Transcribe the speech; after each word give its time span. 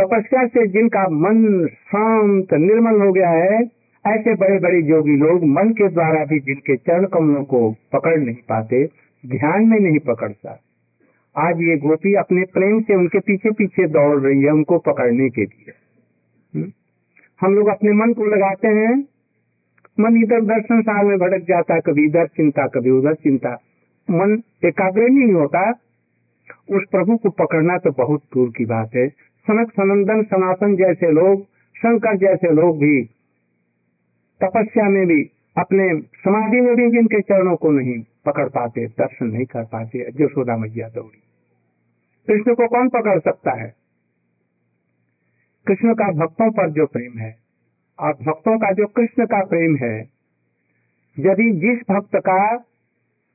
तपस्या 0.00 0.46
से 0.46 0.66
जिनका 0.66 1.08
मन 1.08 1.66
शांत, 1.66 2.54
निर्मल 2.54 3.00
हो 3.06 3.12
गया 3.12 3.30
है, 3.30 3.70
ऐसे 4.06 4.34
बड़े 4.34 4.58
बड़े 4.58 4.80
योगी 4.80 5.16
लोग 5.16 5.44
मन 5.44 5.70
के 5.70 5.88
द्वारा 5.88 6.24
भी 6.24 6.40
जिनके 6.40 6.76
चरण 6.76 7.06
कमलों 7.06 7.44
को 7.44 7.74
पकड़ 7.92 8.18
नहीं 8.18 8.36
पाते, 8.48 8.84
ध्यान 9.26 9.66
में 9.66 9.80
नहीं 9.80 9.98
पकड़ता। 9.98 10.60
आज 11.36 11.60
ये 11.62 11.76
गोपी 11.76 12.14
अपने 12.14 12.42
प्रेम 12.42 12.80
से 12.80 12.94
उनके 12.94 13.18
पीछे 13.18 13.50
पीछे 13.50 13.88
दौड़ 13.88 14.20
रही 14.20 14.42
है 14.42 14.50
उनको 14.50 14.78
पकड़ने 14.78 15.28
के 15.28 15.42
लिए। 15.42 15.72
हम्म? 16.54 16.72
हम 17.40 17.54
लोग 17.54 17.68
अपने 17.68 17.92
मन 17.92 18.12
को 18.12 18.24
लगाते 18.24 18.68
हैं। 18.68 19.04
मन 20.00 20.22
इधर 20.22 20.38
उधर 20.38 20.60
संसार 20.60 21.04
में 21.04 21.18
भटक 21.18 21.44
जाता 21.48 21.74
है 21.74 21.80
कभी 21.80 22.04
इधर 22.04 22.26
चिंता, 22.26 22.66
कभी 22.66 22.90
उधर 22.90 23.14
चिंता। 23.14 23.62
मन 24.10 24.42
एकाग्र 24.64 25.02
नहीं 25.02 25.32
होता। 25.32 25.70
उस 26.70 26.82
प्रभु 26.92 27.16
को 27.16 27.30
पकड़ना 27.30 27.78
तो 27.78 27.90
बहुत 27.90 28.20
दूर 28.34 28.52
की 28.56 28.64
बात 28.64 28.90
है। 28.94 29.31
सनक 29.42 29.70
सनंदन 29.72 30.22
सनातन 30.22 30.76
जैसे 30.76 31.10
लोग, 31.10 31.44
शंकर 31.76 32.16
जैसे 32.16 32.52
लोग 32.52 32.78
भी, 32.78 33.04
तपस्या 34.44 34.88
में 34.88 35.06
भी, 35.06 35.30
अपने 35.58 36.00
समाधि 36.00 36.60
में 36.60 36.76
भी 36.76 36.90
जिनके 36.90 37.20
चरणों 37.20 37.56
को 37.56 37.70
नहीं 37.70 38.04
पकड़ 38.26 38.48
पाते, 38.48 38.86
दर्शन 38.86 39.26
नहीं 39.26 39.44
कर 39.44 39.64
पाते, 39.64 39.98
यशोदा 39.98 40.56
मैया 40.56 40.88
दौड़ी। 40.88 41.22
कृष्ण 42.28 42.54
को 42.54 42.68
कौन 42.68 42.88
पकड़ 42.88 43.20
सकता 43.20 43.52
है? 43.52 43.74
कृष्ण 45.66 45.94
का 45.94 46.12
भक्तों 46.12 46.50
पर 46.50 46.70
जो 46.70 46.86
प्रेम 46.86 47.18
है 47.18 47.36
और 48.00 48.12
भक्तों 48.12 48.58
का 48.58 48.72
जो 48.72 48.86
कृष्ण 48.86 49.26
का 49.26 49.44
प्रेम 49.44 49.76
है, 49.76 50.00
यदि 51.18 51.50
जिस 51.50 51.94
भक्त 51.94 52.16
का 52.16 52.54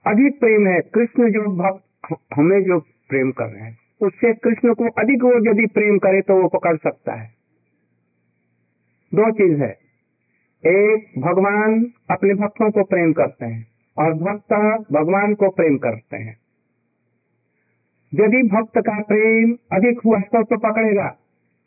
अधिक 0.08 0.40
प्रेम 0.40 0.68
है, 0.68 0.82
कृष्ण 0.82 1.32
जो 1.32 1.42
भक्त 1.42 2.16
हमें 2.36 2.64
जो 2.64 2.80
प्रेम 2.80 3.32
कर 3.32 3.46
रहे 3.46 3.64
हैं 3.64 3.87
उससे 4.02 4.34
कृष्ण 4.34 4.74
को 4.74 4.90
अधिक 4.90 5.24
वो 5.24 5.52
यदि 5.52 5.66
प्रेम 5.66 5.98
करे 5.98 6.22
तो 6.22 6.42
वो 6.42 6.48
पकड़ 6.48 6.78
सकता 6.78 7.14
है। 7.14 7.28
दो 9.14 9.32
चीज़ 9.32 9.62
है। 9.62 9.80
एक 10.66 11.22
भगवान 11.22 11.86
अपने 12.12 12.34
भक्तों 12.34 12.72
को 12.72 12.84
प्रेम 12.84 13.14
करते 13.14 13.46
हैं 13.46 13.68
और 13.98 14.14
भक्त 14.14 14.54
भगवान 14.92 15.34
को 15.34 15.50
प्रेम 15.50 15.78
करते 15.78 16.18
हैं। 16.18 16.38
यदि 18.14 18.44
भक्त 18.44 18.78
का 18.78 19.04
प्रेम 19.04 19.58
अधिक 19.72 20.00
हुआ 20.06 20.20
तो, 20.20 20.44
तो 20.44 20.58
पकड़ेगा 20.58 21.18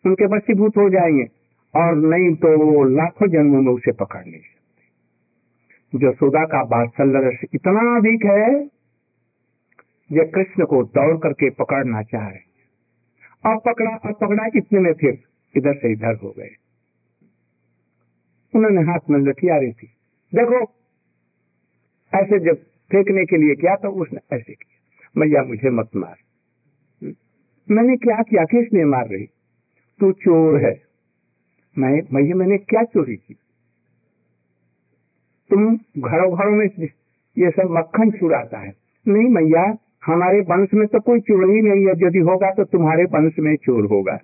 उनके 0.06 0.24
वशीभूत 0.24 0.76
हो 0.76 0.90
जाएँगे 0.90 1.26
और 1.74 1.94
नहीं 1.94 2.34
तो 2.34 2.58
वो 2.58 2.84
लाखों 2.84 3.28
जन्मों 3.28 3.62
में 3.62 3.72
उसे 3.72 3.92
पकड़ 3.92 4.20
नहीं 4.20 4.38
सकते। 4.38 5.98
जो 5.98 6.12
सुधा 6.12 6.44
का 6.44 6.64
बात्सल्य 6.64 7.28
रस 7.28 7.40
इतना 7.54 7.96
अधिक 7.96 8.24
है 8.24 8.79
ये 10.12 10.24
कृष्ण 10.24 10.64
को 10.64 10.84
दौड़ 10.84 11.16
करके 11.16 11.50
पकड़ना 11.50 12.02
चाह। 12.02 12.28
रहे 12.28 12.50
अब 13.52 13.62
पकड़ा 13.66 13.90
अब 13.90 14.14
पकड़ा, 14.20 14.46
इतने 14.56 14.80
में 14.80 14.92
फिर 14.92 15.22
इधर 15.56 15.74
से 15.74 15.92
इधर 15.92 16.14
हो 16.14 16.34
गए। 16.38 16.50
उन्होंने 18.54 18.80
हाथ 18.80 18.98
में 19.10 19.20
लठिया 19.20 19.56
रही 19.56 19.72
थी। 19.72 19.86
देखो, 20.34 20.60
ऐसे 22.14 22.38
जब 22.38 22.54
फेंकने 22.62 23.24
के 23.24 23.36
लिए 23.36 23.54
किया 23.54 23.76
तो 23.76 23.88
उसने 23.88 24.36
ऐसे 24.36 24.52
किया। 24.52 24.80
मैया, 25.16 25.42
मुझे 25.42 25.70
मत 25.70 25.88
मार। 25.96 26.16
मैंने 27.70 27.96
क्या 27.96 28.22
किया? 28.22 28.44
किसने 28.44 28.84
मार 28.84 29.08
रही? 29.08 29.26
तू 30.00 30.12
चोर 30.12 30.64
है। 30.64 30.82
मैं, 31.78 32.02
मैया, 32.12 32.34
मैंने 32.34 32.58
क्या 32.58 32.82
चोरी 32.82 33.16
की? 33.16 33.34
तुम 35.50 35.76
घरों 35.98 36.38
घरों 36.38 36.52
में 36.52 36.66
ये 37.38 37.50
सब 37.50 37.68
मक्खन 37.70 38.10
चुराता 38.10 38.58
है। 38.58 38.72
नहीं 39.08 39.28
मैया 39.28 39.78
हमारे 40.06 40.40
वंश 40.40 40.68
में 40.74 40.86
तो 40.88 41.00
कोई 41.00 41.20
चोर 41.20 41.44
ही 41.50 41.60
नहीं 41.60 41.86
है। 41.86 41.92
यदि 42.06 42.18
होगा 42.18 42.50
तो 42.50 42.64
तुम्हारे 42.64 43.04
वंश 43.04 43.38
में 43.38 43.56
चोर 43.56 43.86
होगा। 43.86 44.18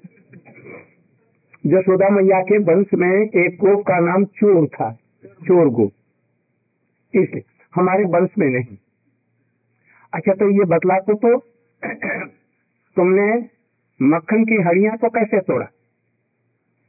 जसोदा 1.66 2.08
मैया 2.08 2.40
के 2.40 2.58
वंश 2.58 2.86
में 2.94 3.12
एक 3.12 3.56
गोप 3.60 3.86
का 3.86 3.98
नाम 3.98 4.24
चोर 4.24 4.66
था 4.66 4.90
चोर 5.24 5.68
गोप। 5.68 5.92
इसलिए 7.14 7.42
हमारे 7.74 8.04
वंश 8.04 8.30
में 8.38 8.46
नहीं। 8.46 8.76
अच्छा 10.14 10.32
तो 10.32 10.50
ये 10.50 10.64
बतला 10.64 10.98
तो, 10.98 11.14
तो 11.14 11.38
तुमने 12.96 13.48
मक्खन 14.02 14.44
की 14.44 14.62
हड़िया 14.62 14.96
को 14.96 15.08
कैसे 15.08 15.40
तोड़ा? 15.40 15.66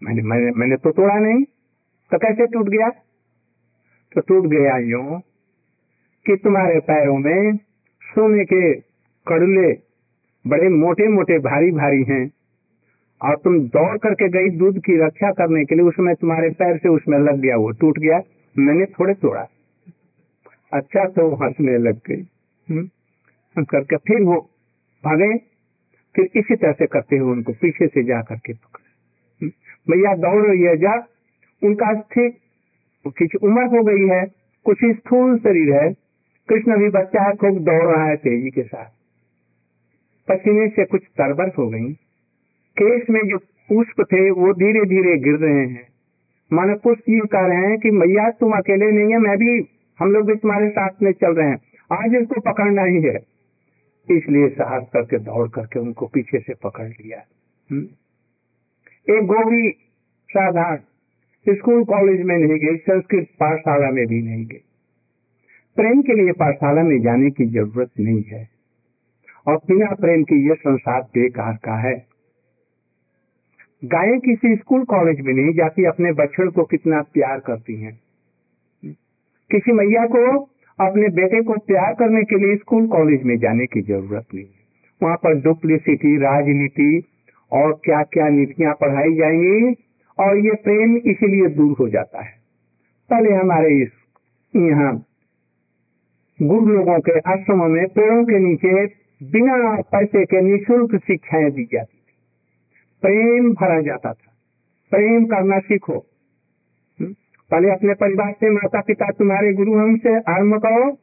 मैंने 0.03 0.22
मैंने 0.22 0.51
मैंने 0.51 0.75
तो 0.75 0.91
तोड़ा 0.91 1.16
नहीं। 1.16 1.44
तो 2.12 2.17
कैसे 2.17 2.45
टूट 2.45 2.69
गया? 2.69 2.89
तो 4.13 4.22
टूट 4.22 4.45
गया 4.45 4.78
यूँ 4.78 5.19
कि 6.25 6.35
तुम्हारे 6.35 6.79
पैरों 6.79 7.17
में 7.17 7.57
सोने 8.07 8.45
के 8.45 8.73
कड़ले 9.28 9.73
बड़े 10.47 10.69
मोटे 10.69 11.07
मोटे 11.07 11.40
भारी 11.40 11.72
भारी 11.72 12.03
हैं। 12.03 12.31
और 13.22 13.35
तुम 13.44 13.59
दौड़ 13.59 13.97
करके 13.97 14.29
गई 14.29 14.50
दूध 14.50 14.79
की 14.79 14.97
रक्षा 14.97 15.31
करने 15.31 15.66
के 15.66 15.75
लिए, 15.75 15.85
उसमें 15.85 16.16
तुम्हारे 16.16 16.50
पैर 16.50 16.78
से 16.78 16.90
उसमें 16.90 17.19
लग 17.19 17.40
गया, 17.40 17.57
वो 17.57 17.72
टूट 17.72 18.00
गया। 18.00 18.22
मैंने 18.57 18.85
थोड़े 18.85 19.13
तोड़ा। 19.13 19.47
अच्छा 20.73 21.06
तो 21.06 21.35
हंसने 21.35 21.78
लग 21.78 22.00
गई। 22.07 22.28
हम्म। 22.69 22.90
करके 23.63 23.97
फिर 23.97 24.24
वो 24.24 24.50
भागे। 25.06 25.38
फिर 26.16 26.29
इसी 26.35 26.56
तरह 26.56 26.72
से 26.72 26.85
करते 26.85 27.18
हुए 27.18 27.31
उनको 27.31 27.53
पीछे 27.53 27.88
से 27.88 28.03
जा 28.03 28.22
करके 28.22 28.53
पकड़े। 28.53 29.47
भैया, 29.89 30.16
दौड़ 30.16 30.47
रही 30.47 30.62
है, 30.62 30.78
जा। 30.78 31.07
उनका 31.63 32.03
कुछ 33.07 33.35
उम्र 33.35 33.63
हो 33.63 33.84
गई 33.84 34.07
है, 34.07 34.25
कुछ 34.63 34.78
स्थूल 34.85 35.38
शरीर 35.38 35.74
है। 35.74 36.06
कृष्ण 36.50 36.78
भी 36.78 36.90
बच्चा 36.90 37.24
है, 37.24 37.35
खूब 37.35 37.59
दौड़ 37.59 37.96
रहा 37.96 38.06
है 38.06 38.16
तेज़ी 38.16 38.50
के 38.50 38.63
साथ। 38.63 38.85
पसीने 40.31 40.68
से 40.68 40.85
कुछ 40.85 41.03
तरबर 41.03 41.47
हो 41.47 41.69
गई। 41.69 41.94
केस 42.78 43.09
में 43.09 43.22
जो 43.28 43.38
पुष्प 43.38 44.02
थे, 44.02 44.31
वो 44.31 44.53
धीरे 44.53 44.86
धीरे 44.86 45.18
गिर 45.18 45.34
रहे 45.34 45.68
हैं। 45.68 45.88
माने 46.53 46.74
पुष्प 46.74 47.03
ये 47.09 47.19
कह 47.19 47.46
रहे 47.46 47.57
हैं 47.57 47.78
कि 47.78 47.91
मैया 47.91 48.30
तुम 48.30 48.52
अकेले 48.52 48.91
नहीं 48.91 49.12
है, 49.12 49.18
मैं 49.19 49.38
भी, 49.38 49.68
हम 50.00 50.12
लोग 50.12 50.25
भी 50.25 50.36
तुम्हारे 50.36 50.69
साथ 50.69 50.90
में 51.02 51.12
चल 51.12 51.31
रहे 51.31 51.50
हैं। 51.50 51.57
आज 51.91 52.16
इसको 52.16 52.41
पकड़ना 52.41 52.84
ही 52.84 53.02
है। 53.02 53.18
इसलिए 54.12 54.47
साहस 54.47 54.84
करके, 54.94 55.18
दौड़ 55.18 55.50
करके 55.50 55.80
उनको 55.80 56.07
पीछे 56.07 56.40
से 56.40 56.53
पकड़ 56.63 56.88
लिया? 56.88 57.24
हम्म। 57.72 57.84
एक 59.16 59.24
गोभी 59.24 59.69
साधारण 60.30 60.80
स्कूल 61.56 61.84
कॉलेज 61.84 62.22
में 62.22 62.38
नहीं 62.38 62.59
गई, 62.59 62.78
संस्कृत 62.78 63.28
पाठशाला 63.40 63.91
में 63.91 64.07
भी 64.07 64.22
नहीं 64.22 64.46
गई। 64.46 64.63
प्रेम 65.77 66.01
के 66.01 66.13
लिए 66.13 66.31
पाठशाला 66.31 66.83
में 66.83 67.01
जाने 67.01 67.29
की 67.29 67.45
ज़रूरत 67.45 67.89
नहीं 67.99 68.23
है। 68.23 68.49
और 69.47 69.55
बिना 69.55 69.95
प्रेम 69.95 70.23
के 70.23 70.35
ये 70.49 70.55
संसार 70.55 71.01
बेकार 71.01 71.53
का 71.53 71.75
है। 71.75 72.05
गायें 73.85 74.19
किसी 74.19 74.55
स्कूल 74.55 74.83
कॉलेज 74.83 75.19
में 75.21 75.33
नहीं 75.33 75.53
जाती, 75.53 75.85
अपने 75.85 76.11
बच्चों 76.11 76.51
को 76.51 76.63
कितना 76.63 77.01
प्यार 77.01 77.39
करती 77.39 77.75
हैं। 77.81 77.99
किसी 79.51 79.71
मैया 79.71 80.05
को, 80.05 80.38
अपने 80.79 81.09
बेटे 81.09 81.43
को 81.43 81.53
प्यार 81.53 81.94
करने 81.94 82.23
के 82.23 82.47
लिए 82.47 82.55
स्कूल 82.55 82.88
कॉलेज 82.88 83.23
में 83.23 83.38
जाने 83.38 83.65
की 83.65 83.81
ज़रूरत 83.81 84.25
नहीं 84.33 84.45
है। 84.45 84.57
वहाँ 85.03 85.17
पर 85.17 85.41
डुप्लिसिटी, 85.41 86.17
राजनीति 86.17 87.03
और 87.51 87.81
क्या 87.85 88.03
क्या 88.03 88.29
नीतियाँ 88.29 88.73
पढ़ाई 88.73 89.15
जाएँगी 89.15 89.75
और 90.19 90.38
ये 90.38 90.51
प्रेम 90.51 90.97
इसीलिए 90.97 91.47
दूर 91.47 91.75
हो 91.79 91.89
जाता 91.89 92.21
है। 92.21 92.33
पहले 93.09 93.33
हमारे 93.33 93.81
इस 93.81 93.91
यहाँ 94.55 95.03
गुरु 96.42 96.66
लोगों 96.66 97.00
के 97.00 97.20
आश्रमों 97.20 97.68
में 97.68 97.88
पेड़ों 97.88 98.25
के 98.25 98.40
नीचे 98.40 98.86
बिना 99.24 99.81
पैसे 99.81 100.25
के 100.25 100.42
निःशुल्क 100.42 101.02
शिक्षाएँ 101.02 101.52
दी 101.52 101.64
जाती 101.64 101.98
थी। 101.98 102.14
प्रेम 103.02 103.53
भरा 103.53 103.81
जाता 103.81 104.14
था। 104.14 104.34
प्रेम 104.92 105.25
करना 105.25 105.59
सीखो। 105.59 106.06
हम्म? 107.02 107.14
पहले 107.52 107.72
अपने 107.72 107.94
परिवार 107.94 108.31
से 108.31 108.50
माता 108.50 108.81
पिता 108.81 109.12
तुम्हारे 109.12 109.53
गुरु 109.53 109.74
हमसे 109.74 110.18
आरंभ 110.18 110.56
करो 110.56 110.98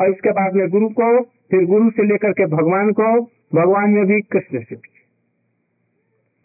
और 0.00 0.10
इसके 0.10 0.30
बाद 0.30 0.54
में 0.54 0.68
गुरु 0.68 0.88
को, 0.88 1.22
फिर 1.22 1.64
गुरु 1.64 1.90
से 1.90 2.02
लेकर 2.02 2.32
के 2.32 2.46
भगवान 2.46 2.92
को, 2.92 3.20
भगवान 3.54 3.90
में 3.90 4.06
भी 4.06 4.20
कृष्ण 4.20 4.62
से 4.62 4.76
भी 4.76 4.94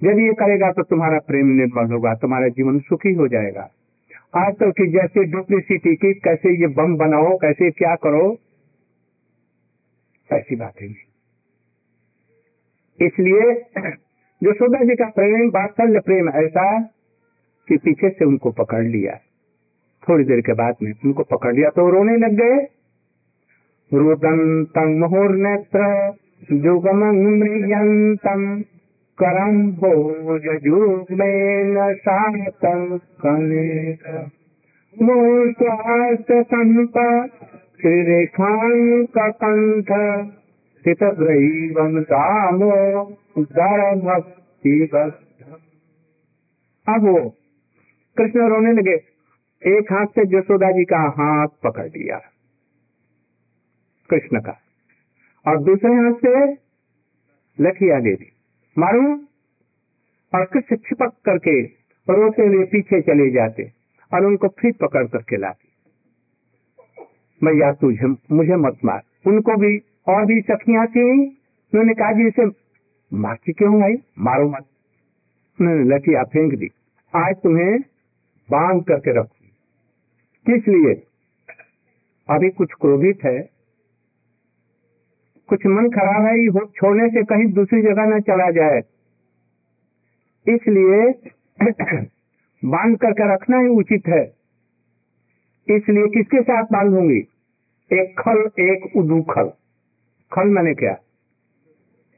यदि 0.09 0.23
ये 0.23 0.33
करेगा 0.33 0.71
तो 0.71 0.83
तुम्हारा 0.83 1.19
प्रेम 1.19 1.47
निर्मल 1.47 1.93
होगा, 1.93 2.15
तुम्हारा 2.15 2.47
जीवन 2.47 2.79
सुखी 2.79 3.13
हो 3.13 3.27
जाएगा। 3.27 3.69
आजकल 4.33 4.71
की 4.71 4.85
जैसे 4.91 5.23
डुप्लिसिटी 5.25 5.95
की 5.95 6.13
कैसे 6.15 6.49
ये 6.61 6.67
बम 6.73 6.95
बनाओ, 6.97 7.35
कैसे 7.37 7.69
क्या 7.71 7.95
करो, 7.95 8.25
ऐसी 10.29 10.55
बात 10.55 10.73
नहीं 10.81 10.93
इसलिए 12.99 13.53
जो 14.41 14.53
सुधा 14.53 14.83
जी 14.83 14.95
का 14.95 15.07
प्रेम, 15.09 15.49
बात्सल्य 15.49 15.99
प्रेम 15.99 16.29
ऐसा 16.37 16.65
कि 17.67 17.77
पीछे 17.77 18.09
से 18.09 18.25
उनको 18.25 18.51
पकड़ 18.53 18.83
लिया। 18.85 19.15
थोड़ी 20.03 20.23
देर 20.23 20.41
के 20.41 20.53
बाद 20.53 20.75
में 20.83 20.91
उनको 21.05 21.23
पकड़ 21.27 21.53
लिया 21.55 21.69
तो 21.69 21.89
रोने 21.89 22.17
लग 22.17 22.33
गए। 22.37 22.57
रुदंतम 23.91 24.89
मुहुर 24.99 25.35
नेत्र 25.37 25.79
जुगम 26.53 27.03
मृयंतम 27.15 28.43
करम 29.19 29.71
भोजुग्मेन 29.71 31.93
सातम 31.93 32.97
कनेक 32.97 34.31
मूर्त्वास्त 35.01 36.43
संप 36.43 36.93
श्रीरेखांककंठ 37.81 39.91
स्थितग्रैवं 40.79 42.03
भक्ति 43.99 44.89
अब 46.87 47.03
वो 47.03 47.35
कृष्ण 48.17 48.49
रोने 48.49 48.73
लगे, 48.73 48.95
एक 49.61 49.91
हाथ 49.91 50.05
से 50.15 50.25
जसोदा 50.25 50.71
जी 50.71 50.85
का 50.85 51.13
हाथ 51.17 51.47
पकड़ 51.63 51.87
लिया। 51.87 52.17
कृष्ण 54.09 54.39
का, 54.39 54.59
और 55.45 55.63
दूसरे 55.63 55.93
हाथ 55.93 56.13
से 56.25 56.53
लखिया 57.59 57.99
दे 57.99 58.15
दी। 58.15 58.31
मारू। 58.79 59.25
और 60.35 60.45
कृष्ण 60.45 60.75
छिपक 60.75 61.13
करके 61.25 61.61
रोते 62.09 62.45
हुए 62.45 62.65
पीछे 62.65 63.01
चले 63.01 63.31
जाते 63.31 63.71
और 64.13 64.25
उनको 64.25 64.47
फिर 64.47 64.73
पकड़ 64.81 65.07
करके 65.07 65.37
लाती। 65.37 65.69
मैया 67.43 67.73
तुझे 67.73 68.07
मुझे 68.07 68.55
मत 68.55 68.77
मार। 68.85 69.01
उनको 69.27 69.57
भी 69.57 69.79
और 70.07 70.25
भी 70.25 70.41
सखियाँ 70.41 70.87
थी। 70.87 71.11
उन्होंने 71.73 71.93
कहा, 71.93 72.11
जी, 72.11 72.27
इसे 72.27 72.45
मारती 73.13 73.53
क्यों 73.53 73.81
भाई 73.81 73.93
मारो 74.19 74.49
मत। 74.49 74.65
उन्होंने 75.61 75.83
लठिया 75.83 76.23
फेंक 76.23 76.55
दी। 76.55 76.67
आज 77.15 77.35
तुम्हें 77.35 77.79
बाँध 78.51 78.83
करके 78.83 79.19
रखू। 79.19 79.45
किस 80.45 80.67
लिए? 80.67 81.03
अभी 82.29 82.49
कुछ 82.49 82.73
क्रोधित 82.81 83.19
है। 83.23 83.58
कुछ 85.49 85.65
मन 85.65 85.89
खराब 85.89 86.25
है, 86.25 86.39
ये 86.39 86.65
छोड़ने 86.75 87.09
से 87.09 87.23
कहीं 87.23 87.53
दूसरी 87.53 87.81
जगह 87.81 88.05
न 88.05 88.19
चला 88.19 88.51
जाए। 88.51 88.81
इसलिए 90.47 91.11
बाँध 92.65 92.97
करके 92.97 93.33
रखना 93.33 93.59
ही 93.59 93.67
उचित 93.67 94.07
है। 94.07 94.23
इसलिए 95.67 96.07
किसके 96.07 96.41
साथ 96.41 96.63
बांधूँगी 96.63 97.27
एक 97.93 98.19
खल, 98.19 98.63
एक 98.63 98.97
उदूखल 98.97 99.51
खल। 100.33 100.47
मैंने 100.47 100.73
क्या? 100.73 100.93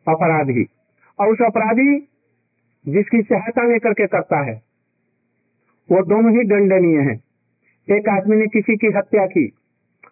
अपराधी। 0.07 0.65
और 1.19 1.27
उस 1.27 1.41
अपराधी 1.41 1.99
जिसकी 2.87 3.21
सहायता 3.21 3.63
लेकर 3.63 3.93
के 3.93 4.07
करता 4.07 4.39
है, 4.39 4.61
वो 5.91 6.03
दोनों 6.05 6.31
ही 6.31 6.47
दंडनीय 6.47 6.99
हैं। 6.99 7.23
एक 7.97 8.09
आदमी 8.09 8.35
ने 8.35 8.47
किसी 8.47 8.77
की 8.77 8.87
हत्या 8.87 9.25
की 9.25 9.53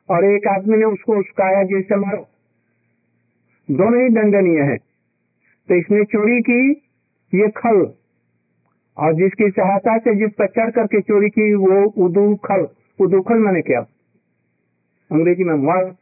और 0.10 0.26
एक 0.26 0.48
आदमी 0.48 0.78
ने 0.78 0.86
उसको 0.86 1.18
उसकाया 1.18 1.64
जैसे 1.64 1.96
मारो। 1.96 2.28
दोनों 3.70 4.02
ही 4.04 4.10
दंडनीय 4.10 4.62
है। 4.62 4.78
तो 4.78 5.76
इसने 5.76 6.04
चोरी 6.04 6.42
की 6.42 6.60
ये 7.34 7.48
खल 7.58 7.80
और 8.98 9.14
जिसकी 9.14 9.50
सहायता 9.50 9.98
से 9.98 10.16
जिस 10.16 10.32
पर 10.40 10.48
चढ़ 10.50 10.70
करके 10.72 11.02
चोरी 11.02 11.30
की 11.30 11.54
वो 11.56 11.84
उदू 12.06 12.24
खल 12.46 12.68
उदू 13.00 13.22
खल 13.22 13.38
मैंने 13.40 13.62
क्या। 13.62 13.80
अंग्रेज़ी 15.12 15.44
में 15.44 15.54
वर्ड 15.66 15.94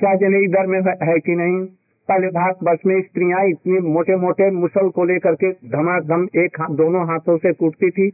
क्या 0.00 0.14
जने 0.14 0.44
इधर 0.44 0.66
में 0.66 0.80
है 0.80 1.18
कि 1.18 1.34
नहीं? 1.34 1.64
पहले 2.08 2.28
भारत 2.28 2.58
वर्ष 2.62 2.80
में 2.86 3.00
स्त्रियाँ 3.02 3.44
इतने 3.48 3.80
मोटे 3.86 4.16
मोटे 4.16 4.50
मुसल 4.50 4.88
को 4.88 5.04
लेकर 5.04 5.34
के 5.34 5.50
धमाधम 5.68 6.26
एक 6.36 6.60
हाथ 6.60 6.74
दोनों 6.76 7.06
हाथों 7.08 7.36
से 7.38 7.52
कूटती 7.52 7.90
थी। 7.90 8.08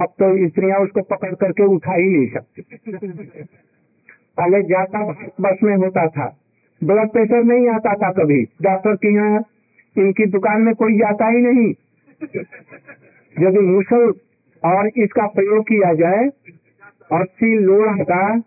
अब 0.00 0.08
तो 0.22 0.48
स्त्रियाँ 0.48 0.80
उसको 0.80 1.02
पकड़ 1.12 1.34
करके 1.34 1.64
उठा 1.74 1.94
ही 1.94 2.08
नहीं 2.08 2.28
सकती। 2.28 2.62
पहले 4.38 4.62
जाता 4.62 5.04
भारत 5.04 5.40
वर्ष 5.40 5.62
में 5.62 5.76
होता 5.76 6.06
था। 6.08 6.26
ब्लड 6.80 7.10
प्रेशर 7.10 7.44
नहीं 7.44 7.68
आता 7.68 7.94
था 7.94 8.10
कभी। 8.12 8.42
डॉक्टर 8.62 8.96
के 8.96 9.14
यहाँ 9.14 9.44
इनकी 9.96 10.26
दुकान 10.26 10.62
में 10.62 10.74
कोई 10.74 10.98
जाता 10.98 11.28
ही 11.28 11.40
नहीं। 11.42 11.68
यदि 13.36 13.60
मुसल 13.60 14.12
और 14.62 14.86
इसका 14.96 15.26
प्रयोग 15.26 15.62
किया 15.62 15.92
जाए 15.94 16.28
और 17.12 17.24
सी 17.24 17.58
लोड़ा 17.58 17.92
का 18.02 18.38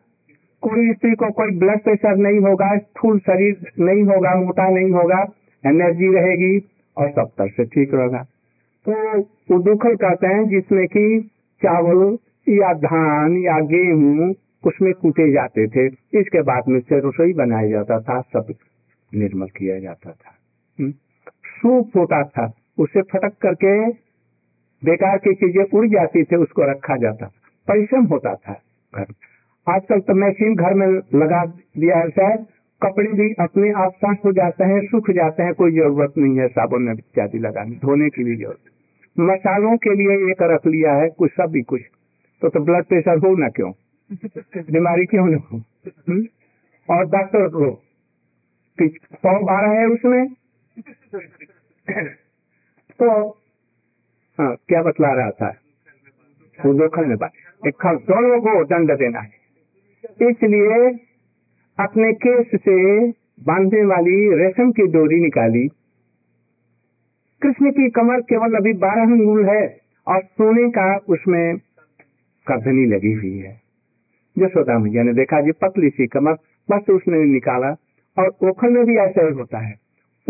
कोई 0.63 0.93
स्त्री 0.93 1.11
को 1.15 1.29
कोई 1.31 1.51
ब्लड 1.59 1.81
प्रेशर 1.83 2.15
नहीं 2.17 2.39
होगा, 2.39 2.77
स्थूल 2.77 3.19
शरीर 3.19 3.71
नहीं 3.79 4.03
होगा, 4.03 4.35
मोटा 4.35 4.69
नहीं 4.69 4.91
होगा 4.91 5.21
एनर्जी 5.63 6.13
रहेगी 6.15 6.57
और 6.97 7.09
सब 7.09 7.29
तरह 7.37 7.47
से 7.47 7.65
ठीक 7.65 7.93
रहेगा। 7.93 8.23
तो 8.85 9.55
उदुखल 9.55 9.95
कहते 9.95 10.27
हैं 10.27 10.47
जिसमें 10.49 10.85
कि 10.87 11.05
चावल 11.61 12.17
या 12.47 12.73
धान 12.73 13.37
या 13.37 13.59
गेहूँ 13.71 14.33
उसमें 14.65 14.93
कूटे 14.93 15.31
जाते 15.31 15.67
थे। 15.67 15.85
इसके 16.19 16.41
बाद 16.41 16.63
में 16.67 16.79
से 16.79 16.99
रसोई 16.99 17.33
बनाया 17.33 17.69
जाता 17.69 17.99
था, 17.99 18.21
सब 18.21 18.53
निर्मल 19.15 19.47
किया 19.47 19.79
जाता 19.79 20.11
था। 20.11 20.35
हम्म। 20.79 20.91
सूप 21.45 21.91
होता 21.95 22.23
था, 22.23 22.53
उसे 22.79 23.01
फटक 23.01 23.33
करके 23.41 23.87
बेकार 24.85 25.17
की 25.17 25.33
चीज़ें 25.33 25.63
उड़ 25.63 25.87
जाती 25.87 26.23
थी, 26.23 26.35
उसको 26.35 26.61
रखा 26.71 26.95
जाता 26.97 27.31
परिश्रम 27.67 28.05
होता 28.05 28.35
था 28.35 28.61
घर। 28.95 29.05
आजकल 29.69 29.99
तो 29.99 30.13
मशीन 30.13 30.55
घर 30.55 30.73
में 30.73 30.87
लगा 30.87 31.45
दिया 31.77 31.97
है, 31.97 32.09
शायद 32.09 32.45
कपड़े 32.83 33.11
भी 33.11 33.33
अपने 33.33 33.71
आप 33.71 33.91
साफ़ 33.91 34.17
हो 34.25 34.31
जाते 34.31 34.63
हैं, 34.63 34.87
सूख 34.87 35.11
जाते 35.11 35.43
हैं, 35.43 35.53
कोई 35.53 35.71
ज़रूरत 35.71 36.13
नहीं 36.17 36.39
है, 36.39 36.47
साबुन 36.47 36.83
में 36.83 36.93
इत्यादि 36.93 37.39
लगाने, 37.39 37.71
धोने 37.71 38.09
की 38.09 38.23
भी 38.23 38.35
ज़रूरत 38.35 38.57
मसालों 39.19 39.77
के 39.77 39.95
लिए 39.95 40.31
एक 40.31 40.37
रख 40.41 40.67
लिया 40.67 40.93
है, 40.93 41.09
कुछ 41.09 41.31
सब 41.31 41.45
भी 41.45 41.61
कुछ। 41.61 41.81
तो 42.41 42.49
तो 42.49 42.59
ब्लड 42.59 42.85
प्रेशर 42.85 43.17
हो 43.17 43.35
ना 43.35 43.47
क्यों? 43.47 43.71
बीमारी 44.71 45.05
क्यों 45.05 45.27
न 45.27 45.35
हो? 45.35 45.57
हम्म? 45.87 46.25
और 46.89 47.05
डॉक्टर 47.05 47.47
को? 47.47 47.83
सौ 48.81 49.45
बारह 49.45 49.79
है 49.79 49.85
उसमें 49.85 50.27
तो 52.99 53.29
हाँ 54.39 54.55
क्या 54.67 54.83
बतला 54.83 55.13
रहा 55.13 55.31
था? 55.31 55.55
वो 56.65 56.73
दो 56.73 57.07
में 57.07 57.17
बात। 57.17 57.31
दोनों 57.67 58.41
को 58.41 58.63
दंड 58.63 58.97
देना 58.97 59.19
है। 59.19 59.29
इसलिए 60.05 60.91
अपने 61.79 62.13
केस 62.13 62.47
से 62.55 63.07
बांधने 63.43 63.85
वाली 63.85 64.35
रेशम 64.35 64.71
की 64.71 64.87
डोरी 64.87 65.19
निकाली। 65.19 65.67
कृष्ण 67.41 67.71
की 67.71 67.89
कमर 67.89 68.21
केवल 68.21 68.53
अभी 68.53 68.73
बारह 68.73 69.01
अंगुल 69.01 69.45
है 69.45 69.81
और 70.07 70.23
सोने 70.23 70.69
का 70.69 70.97
उसमें 70.97 71.57
कर्धनी 72.47 72.85
लगी 72.85 73.13
हुई 73.13 73.37
है। 73.37 73.68
यशोदा 74.43 74.79
मैया 74.79 75.03
ने 75.03 75.13
देखा 75.13 75.41
जी 75.41 75.51
पतली 75.51 75.89
सी 75.89 76.07
कमर, 76.07 76.33
बस 76.71 76.89
उसने 76.89 77.25
निकाला 77.25 77.75
और 78.17 78.49
ओखल 78.49 78.69
में 78.69 78.85
भी 78.85 78.97
ऐसा 78.97 79.27
ही 79.27 79.33
होता 79.33 79.57
है। 79.57 79.75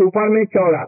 ऊपर 0.00 0.28
में 0.28 0.44
चौड़ा 0.44 0.86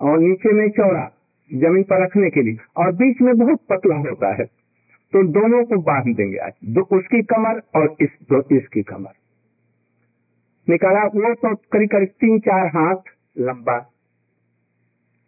और 0.00 0.18
नीचे 0.18 0.52
में 0.52 0.70
चौड़ा, 0.70 1.18
ज़मीन 1.54 1.82
पर 1.82 2.02
रखने 2.02 2.30
के 2.30 2.42
लिए, 2.42 2.56
और 2.76 2.92
बीच 2.92 3.20
में 3.20 3.38
बहुत 3.38 3.60
पतला 3.70 3.96
होता 3.96 4.34
है। 4.34 4.44
तो 5.12 5.22
दोनों 5.28 5.64
को 5.64 5.76
बाँध 5.76 6.16
देंगे 6.16 6.38
आज, 6.38 6.52
दो 6.64 6.80
उसकी 6.80 7.22
कमर 7.22 7.62
और 7.74 7.96
इस, 8.00 8.08
दो 8.22 8.56
इसकी 8.56 8.82
कमर। 8.82 9.12
निकाला 10.68 11.04
वो 11.04 11.34
तो 11.34 11.54
करीब 11.72 11.88
करीब 11.88 12.08
तीन 12.08 12.38
चार 12.38 12.66
हाथ 12.66 12.96
लंबा 13.38 13.78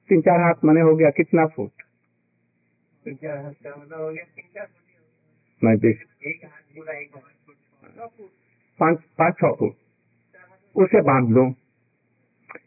तीन 0.08 0.20
चार 0.20 0.40
हाथ 0.40 0.54
मने 0.64 0.80
हो 0.80 0.96
गया 0.96 1.10
कितना 1.10 1.46
फुट। 1.46 1.70
पाँच 8.80 8.98
पाँच 9.18 9.34
फुट। 9.58 9.70
उसे 10.76 11.00
बाँध 11.00 11.30
लो। 11.30 11.54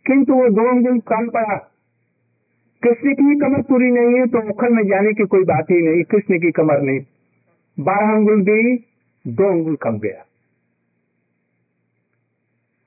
किंतु 0.05 0.33
वो 0.33 0.49
दो 0.49 0.69
अंगुल 0.69 0.99
कम 0.99 1.29
पड़ा 1.29 1.57
कृष्ण 2.83 3.13
की 3.13 3.39
कमर 3.39 3.61
पूरी 3.61 3.91
नहीं 3.91 4.19
है 4.19 4.27
तो 4.27 4.49
उखल 4.49 4.73
में 4.73 4.87
जाने 4.87 5.13
की 5.13 5.23
कोई 5.23 5.43
बात 5.43 5.65
ही 5.71 5.81
नहीं। 5.81 6.03
कृष्ण 6.03 6.39
की 6.39 6.51
कमर 6.51 6.81
नहीं। 6.81 6.99
बारह 7.79 8.15
अंगुल 8.15 8.41
दी 8.41 8.77
दो 9.27 9.51
अंगुल 9.51 9.75
कम 9.75 9.99
गया। 9.99 10.23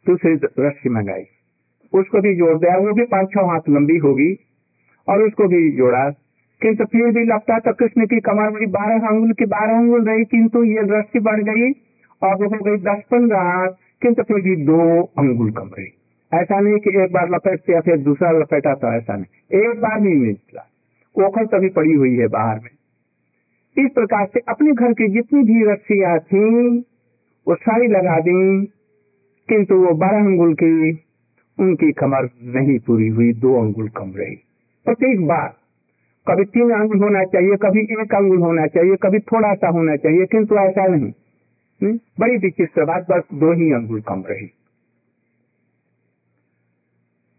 दूसरी 0.07 0.65
रस्सी 0.65 0.89
मंगाई। 0.89 1.25
उसको 1.93 2.21
भी 2.21 2.35
जोड़ 2.35 2.59
दिया। 2.59 2.77
वो 2.77 2.93
भी 2.93 3.05
पाँच 3.05 3.29
छह 3.29 3.41
हाथ 3.41 3.61
लंबी 3.69 3.97
होगी, 3.97 4.37
और 5.09 5.23
उसको 5.23 5.49
भी 5.49 5.73
जोड़ा। 5.77 6.11
किंतु 6.63 6.85
फिर 6.85 7.13
भी 7.13 7.25
लगता 7.25 7.59
तो 7.59 7.73
कृष्ण 7.75 8.07
की 8.07 8.19
कमर 8.21 8.51
बड़ी 8.51 8.67
बारह 8.73 9.07
अंगुल 9.09 9.33
की 9.33 9.45
बारह 9.47 9.77
अंगुल 9.77 10.05
रही, 10.05 10.25
किंतु 10.25 10.65
ये 10.65 10.83
रस्सी 10.91 11.21
बढ़ 11.21 11.43
गई 11.43 11.71
और 12.23 12.35
वो 12.35 12.49
हो 12.49 12.65
गई 12.65 12.77
दस 12.83 13.03
पंद्रह 13.11 13.43
हाथ 13.43 13.79
किंतु 14.03 14.23
फिर 14.23 14.41
भी 14.41 14.57
दो 14.65 14.81
अंगुल 15.19 15.51
कम 15.51 15.71
रही। 15.79 15.89
ऐसा 16.33 16.59
नहीं 16.61 16.79
कि 16.79 16.91
एक 17.03 17.13
बार 17.13 17.31
लपेटते 17.31 17.73
या 17.73 17.81
फिर 17.81 17.97
दूसरा 18.01 18.31
लपेटा 18.31 18.75
तो 18.75 18.93
ऐसा 18.97 19.17
नहीं। 19.17 19.61
एक 19.61 19.81
बार 19.81 20.01
नहीं 20.01 20.15
निकला 20.17 20.67
ओखल 21.17 21.47
तभी 21.47 21.69
पड़ी 21.69 21.95
हुई 21.95 22.17
है 22.17 22.27
बाहर 22.29 22.59
में। 22.59 22.71
इस 23.77 23.91
प्रकार 23.95 24.27
से 24.27 24.41
अपने 24.49 24.73
घर 24.73 24.93
की 24.93 25.09
जितनी 25.09 25.43
भी 25.43 25.65
रस्सियाँ 25.71 26.19
थी, 26.19 26.79
वो 27.47 27.55
सारी 27.55 27.87
लगा 27.89 28.19
दी, 28.21 28.65
किंतु 29.49 29.77
वो 29.77 29.95
बारह 29.95 30.19
अंगुल 30.19 30.55
की, 30.55 30.91
उनकी 31.59 31.91
कमर 31.93 32.29
नहीं 32.55 32.79
पूरी 32.79 33.09
हुई, 33.09 33.33
दो 33.33 33.55
अंगुल 33.61 33.89
कम 33.89 34.13
रही। 34.17 34.35
प्रत्येक 34.87 35.27
बार 35.27 35.53
कभी 36.31 36.45
तीन 36.45 36.71
अंगुल 36.71 36.99
होना 36.99 37.25
चाहिए, 37.25 37.57
कभी 37.57 37.81
एक 37.81 38.15
अंगुल 38.15 38.39
होना 38.39 38.67
चाहिए, 38.67 38.97
कभी 38.97 39.19
थोड़ा 39.19 39.55
सा 39.55 39.69
होना 39.69 39.97
चाहिए, 39.97 40.27
किंतु 40.27 40.57
ऐसा 40.57 40.87
नहीं। 40.87 41.13
हम्म? 41.83 42.01
बड़ी 42.21 42.37
विचित्र 42.37 42.85
बात, 42.85 43.07
बस 43.11 43.23
दो 43.35 43.53
ही 43.53 43.73
अंगुल 43.73 44.01
कम 44.01 44.25
रही। 44.31 44.47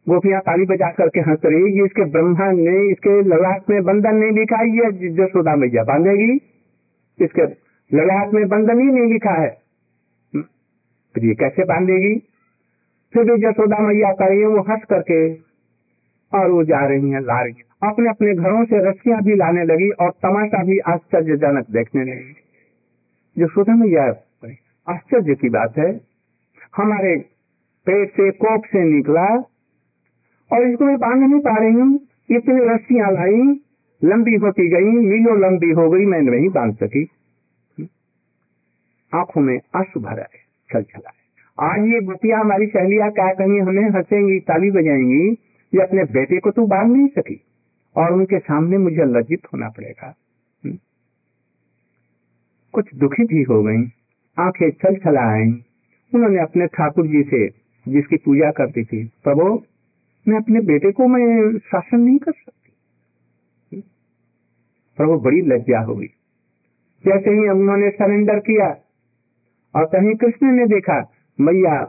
गोपियाँ 0.10 0.42
ताली 0.42 0.66
बजा 0.66 0.92
करके 0.92 1.20
हंस 1.20 1.40
रही, 1.46 1.80
ये 1.80 1.86
इसके 1.86 2.06
ब्रह्मा 2.06 2.52
ने, 2.52 2.92
इसके 2.92 3.22
ललाट 3.22 3.70
में 3.70 3.84
बंधन 3.84 4.16
नहीं 4.16 4.32
लिखा, 4.32 4.62
ये 4.62 5.10
जसोदा 5.10 5.56
मैया 5.56 5.84
बांधेगी, 5.84 6.34
इसके 7.26 7.42
ललाट 7.98 8.34
में 8.34 8.48
बंधन 8.48 8.80
ही 8.80 8.86
नहीं 8.86 9.14
लिखा 9.14 9.32
है। 9.32 9.58
फिर 11.14 11.26
ये 11.26 11.34
कैसे 11.34 11.64
बांधेगी? 11.64 12.20
फिर 13.14 13.24
भी 13.24 13.42
जसोदा 13.42 13.78
मैया 13.78 14.12
करिए 14.12 14.46
वो 14.46 14.62
हंस 14.62 14.82
करके, 14.90 15.34
और 16.38 16.52
वो 16.52 16.64
जा 16.64 16.86
रही 16.86 17.10
हैं 17.10 17.22
ला 17.22 17.42
रही 17.42 17.54
हैं 17.58 17.71
अपने 17.82 18.10
अपने 18.10 18.34
घरों 18.34 18.66
से 18.66 18.90
रस्सियाँ 18.90 19.22
भी 19.22 19.36
लाने 19.36 19.64
लगी 19.64 19.90
और 19.90 20.10
तमाशा 20.10 20.64
भी 20.64 20.78
आश्चर्यजनक 20.80 21.66
देखने 21.72 22.04
लगी। 22.04 22.34
जो 23.38 23.48
सुधा 23.48 23.76
में 23.76 23.88
यह 23.88 24.16
आश्चर्य 24.88 25.36
की 25.36 25.50
बात 25.50 25.78
है, 25.78 26.02
हमारे 26.76 27.16
पेट 27.88 28.12
से 28.12 28.32
कोप 28.32 28.66
से 28.66 28.84
निकला 28.84 29.26
और 30.52 30.68
इसको 30.68 30.86
मैं 30.86 30.98
बाँध 30.98 31.30
नहीं 31.30 31.40
पा 31.40 31.58
रही 31.58 31.74
हूँ। 31.74 32.00
इतनी 32.32 32.74
रस्सियाँ 32.74 33.12
लाई, 33.12 33.62
लंबी 34.04 34.36
होती 34.36 34.70
गई, 34.70 34.84
मीलों 34.84 35.40
लंबी 35.40 35.72
हो 35.72 35.90
गई, 35.90 36.06
मैं 36.06 36.22
नहीं 36.22 36.50
बाँध 36.50 36.76
सकी। 36.76 37.08
आँखों 39.16 39.42
में 39.42 39.60
आँसू 39.76 40.00
भर 40.00 40.20
आए 40.20 40.40
छल 40.74 40.84
छलाए 40.84 41.20
आज 41.60 41.88
ये 41.88 42.00
गोपियाँ, 42.02 42.40
हमारी 42.40 42.66
सहेलियाँ, 42.66 43.12
क्या 43.12 43.34
कहीं, 43.34 43.62
हमें 43.62 43.90
हंसेंगी, 43.90 44.40
ताली 44.40 44.72
बजाएँगी, 44.72 45.32
ये 45.74 45.82
अपने 45.82 46.04
बेटे 46.04 46.40
को 46.40 46.52
तो 46.52 46.66
बाँध 46.68 46.92
नहीं 46.92 47.08
सकी। 47.08 47.44
और 47.96 48.14
उनके 48.14 48.40
सामने 48.40 48.78
मुझे 48.78 49.04
लज्जित 49.06 49.42
होना 49.54 49.70
पड़ेगा। 49.70 50.16
हम्म। 50.66 50.78
कुछ 52.74 52.96
दुखी 52.96 53.24
भी 53.24 53.44
हो 53.44 53.64
गई, 53.64 53.92
आँखें 54.40 54.72
छल 54.72 54.96
छला 54.96 55.22
आई 55.22 55.66
उन्होंने 56.16 56.40
अपने 56.40 56.68
ठाकुर 56.68 57.08
जी 57.08 57.24
से, 57.24 57.48
जिसकी 57.88 58.18
पूजा 58.18 58.52
करती 58.52 58.84
थी, 58.84 59.12
प्रभो, 59.24 59.66
मैं 60.28 60.38
अपने 60.38 60.62
बेटे 60.62 60.92
को 60.92 61.08
मैं 61.08 61.58
शासन 61.58 62.00
नहीं 62.00 62.18
कर 62.18 62.32
सकती। 62.32 62.72
प्रभु 64.98 65.20
बड़ी 65.20 65.42
लज्जा 65.42 65.80
हो 65.80 65.96
गई। 65.96 66.08
जैसे 67.06 67.30
ही 67.30 67.50
उन्होंने 67.50 67.90
सरेंडर 67.90 68.40
किया, 68.40 68.78
और 69.76 69.86
कहीं 69.86 70.16
कृष्ण 70.16 70.48
ने 70.48 70.66
देखा, 70.66 71.12
मैया 71.42 71.84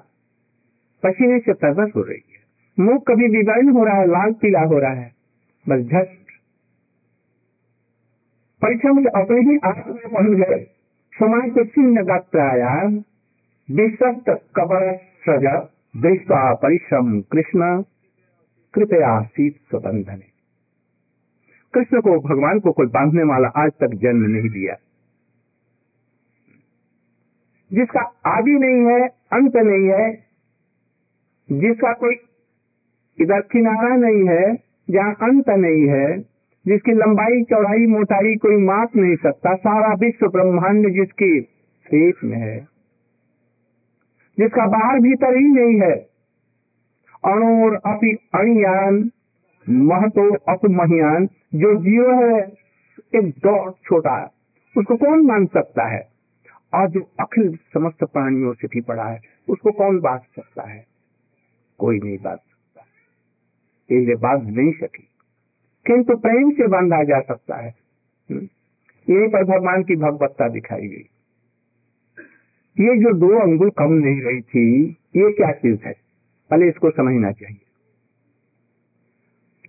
पसीने 1.03 1.39
से 1.39 1.53
प्रकट 1.53 1.97
हो 1.97 2.03
रही 2.03 2.33
है। 2.33 2.43
मुँह 2.85 2.99
कभी 2.99 3.29
विवर्ण 3.29 3.73
हो 3.73 3.85
रहा 3.85 3.97
है, 3.97 4.07
लाल 4.07 4.33
पीला 4.33 4.61
हो 4.61 4.79
रहा 4.79 4.93
है। 4.93 5.12
झट। 5.67 6.09
परीक्षा 8.63 8.93
में 8.93 9.05
पहुँच 9.05 10.37
गए 10.39 10.59
समाज 11.13 11.51
के 11.51 11.65
चिन्ह 11.65 12.03
गात्राया 12.03 12.83
विश्वस्त 13.69 14.29
कबर 14.57 14.97
सज 14.97 15.47
दृष्टा 16.03 16.55
परिश्रम 16.55 17.21
कृष्ण, 17.21 17.83
कृपया 18.75 19.23
शीत 19.25 19.57
स्वबंधन 19.71 20.23
कृष्ण 21.75 22.01
को 22.01 22.19
भगवान 22.21 22.61
को 22.61 22.73
कोई 22.73 22.87
बांधने 22.87 23.23
वाला 23.23 23.49
आज 23.49 23.71
तक 23.81 23.95
जन्म 23.95 24.23
नहीं 24.23 24.51
दिया। 24.51 24.75
जिसका 27.73 28.01
आदि 28.27 28.51
नहीं 28.51 28.81
है, 28.87 29.09
अंत 29.09 29.57
नहीं 29.57 29.89
है, 29.89 30.13
जिसका 31.49 31.93
कोई 31.93 32.15
इधर 33.19 33.41
किनारा 33.41 33.97
नहीं 33.97 34.29
है 34.29 34.72
जहाँ 34.91 35.15
अंत 35.15 35.49
नहीं 35.49 35.89
है, 35.89 36.19
जिसकी 36.67 36.93
लंबाई, 36.93 37.43
चौड़ाई, 37.43 37.87
मोटाई 37.87 38.35
कोई 38.35 38.57
माप 38.57 38.97
नहीं 38.97 39.17
सकता, 39.17 39.55
सारा 39.55 39.95
विश्व 39.95 40.29
ब्रह्मांड 40.29 40.93
जिसकी 40.93 41.41
पेट 41.91 42.15
में 42.25 42.39
है, 42.39 42.61
जिसका 44.39 44.67
बाहर 44.67 45.01
भीतर 45.01 45.37
ही 45.37 45.47
नहीं 45.47 45.81
है। 45.81 45.95
अणुर 47.25 47.75
अपि 47.75 48.19
अणियान 48.35 49.11
महतो 49.69 50.35
अपमहियान 50.37 51.27
जो 51.55 51.75
जीव 51.75 52.15
है, 52.15 52.41
एक 53.15 53.35
डॉट 53.45 53.75
छोटा 53.85 54.17
है, 54.17 54.29
उसको 54.79 54.97
कौन 54.97 55.27
मान 55.27 55.47
सकता 55.47 55.89
है? 55.89 56.09
और 56.75 56.89
जो 56.89 57.01
अखिल 57.21 57.57
समस्त 57.57 58.05
प्राणियों 58.05 58.53
से 58.53 58.69
भी 58.69 58.81
बड़ा 58.81 59.05
है, 59.05 59.21
उसको 59.49 59.73
कौन 59.73 60.01
बाँध 60.01 60.21
सकता 60.21 60.63
है? 60.63 60.85
कोई 61.79 62.01
नहीं 62.05 62.19
बाँध 62.19 62.39
सकता 63.93 64.09
ये 64.09 64.15
बाँध 64.15 64.49
नहीं 64.49 64.73
सकी। 64.73 65.09
किंतु 65.87 66.17
प्रेम 66.17 66.51
से 66.51 66.69
बांधा 66.69 67.03
जा 67.03 67.21
सकता 67.21 67.57
है। 67.57 67.75
यही 69.11 69.29
पर 69.29 69.45
भगवान 69.45 69.83
की 69.83 69.97
भगवत्ता 69.97 70.49
दिखाई 70.49 70.89
गई। 70.89 71.09
ये 72.81 72.99
जो 72.99 73.13
दो 73.13 73.39
अंगुल 73.39 73.71
कम 73.71 73.93
नहीं 73.93 74.21
रही 74.21 74.41
थी, 74.41 74.83
ये 74.91 75.33
क्या 75.33 75.53
चीज़ 75.53 75.81
है? 75.85 75.93
पहले 76.51 76.69
इसको 76.69 76.91
समझना 76.91 77.33
चाहिए। 77.33 77.59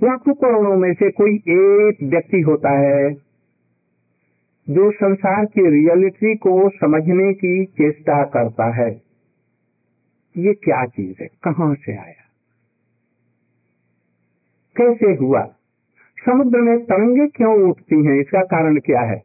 लाखों 0.07 0.33
करोड़ों 0.33 0.77
में 0.77 0.93
से 0.93 1.09
कोई 1.11 1.35
एक 1.35 1.97
व्यक्ति 2.03 2.41
होता 2.41 2.69
है 2.69 3.13
जो 4.69 4.91
संसार 4.91 5.45
की 5.45 5.69
रियलिटी 5.69 6.35
को 6.35 6.69
समझने 6.69 7.33
की 7.33 7.65
चेष्टा 7.65 8.23
करता 8.23 8.73
है। 8.73 9.01
ये 10.37 10.53
क्या 10.53 10.85
चीज़ 10.85 11.15
है? 11.21 11.27
कहाँ 11.27 11.75
से 11.75 11.97
आया? 11.97 12.22
कैसे 14.77 15.13
हुआ? 15.13 15.45
समुद्र 16.25 16.57
में 16.57 16.85
तरंगे 16.85 17.27
क्यों 17.27 17.69
उठती 17.69 18.05
हैं? 18.05 18.21
इसका 18.21 18.41
कारण 18.41 18.79
क्या 18.79 19.01
है? 19.01 19.23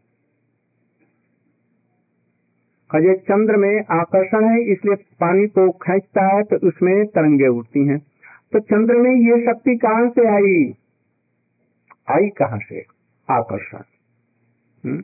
अजय 2.95 3.15
चंद्र 3.15 3.57
में 3.57 3.85
आकर्षण 3.91 4.49
है, 4.49 4.63
इसलिए 4.63 4.95
पानी 4.95 5.47
को 5.47 5.71
खींचता 5.71 6.37
है 6.37 6.43
तो 6.43 6.69
उसमें 6.69 7.07
तरंगे 7.07 7.47
उठती 7.47 7.87
हैं। 7.87 7.99
तो 8.53 8.59
चंद्र 8.59 8.95
में 8.95 9.11
ये 9.11 9.47
शक्ति 9.47 9.77
कहाँ 9.77 10.09
से 10.09 10.29
आई? 10.29 10.75
आई 12.11 12.29
कहाँ 12.29 12.59
से? 12.59 12.87
आकर्षण। 13.31 13.79
हम्म? 14.85 15.01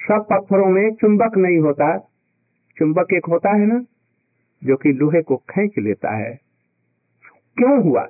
सब 0.00 0.26
पत्थरों 0.30 0.66
में 0.66 0.94
चुंबक 0.94 1.36
नहीं 1.36 1.58
होता। 1.58 1.98
चुंबक 2.78 3.06
एक 3.12 3.26
होता 3.26 3.50
है 3.50 3.66
ना, 3.66 3.84
जो 4.64 4.76
कि 4.76 4.92
लोहे 4.92 5.22
को 5.22 5.36
खींच 5.36 5.72
लेता 5.78 6.16
है। 6.16 6.40
क्यों 7.56 7.82
हुआ? 7.82 8.08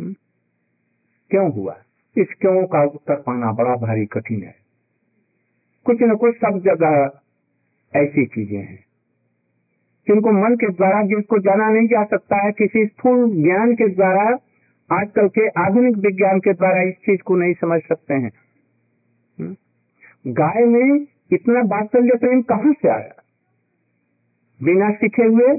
क्यों 0.00 1.52
हुआ? 1.52 1.76
इस 2.18 2.26
क्यों 2.40 2.66
का 2.66 2.84
उत्तर 2.84 3.14
पाना 3.14 3.52
बड़ा 3.52 3.74
भारी 3.74 4.06
कठिन 4.06 4.42
है। 4.42 4.54
कुछ 5.84 6.02
न 6.02 6.14
कुछ 6.16 6.34
सब 6.36 6.58
जगह 6.58 7.20
ऐसी 8.00 8.26
चीज़ें 8.26 8.58
हैं। 8.58 8.84
जिनको 10.08 10.32
मन 10.32 10.54
के 10.54 10.68
द्वारा 10.68 11.02
जिसको 11.02 11.38
जाना 11.38 11.70
नहीं 11.70 11.88
जा 11.88 12.04
सकता 12.04 12.36
है, 12.44 12.52
किसी 12.52 12.86
स्थूल 12.86 13.42
ज्ञान 13.42 13.74
के 13.74 13.88
द्वारा, 13.88 14.38
आजकल 15.00 15.28
के 15.28 15.48
आधुनिक 15.48 15.96
विज्ञान 15.96 16.38
के 16.38 16.52
द्वारा 16.52 16.82
इस 16.82 16.94
चीज़ 16.94 17.20
को 17.20 17.36
नहीं 17.36 17.54
समझ 17.54 17.82
सकते 17.82 18.14
हैं। 18.14 18.32
हम्म? 19.40 19.56
गाय 20.26 20.64
में 20.64 21.06
इतना 21.32 21.62
बात्सल्य 21.62 22.16
प्रेम 22.16 22.42
कहाँ 22.42 22.72
से 22.72 22.88
आया? 22.88 23.22
बिना 24.62 24.90
सीखे 24.90 25.22
हुए 25.22 25.56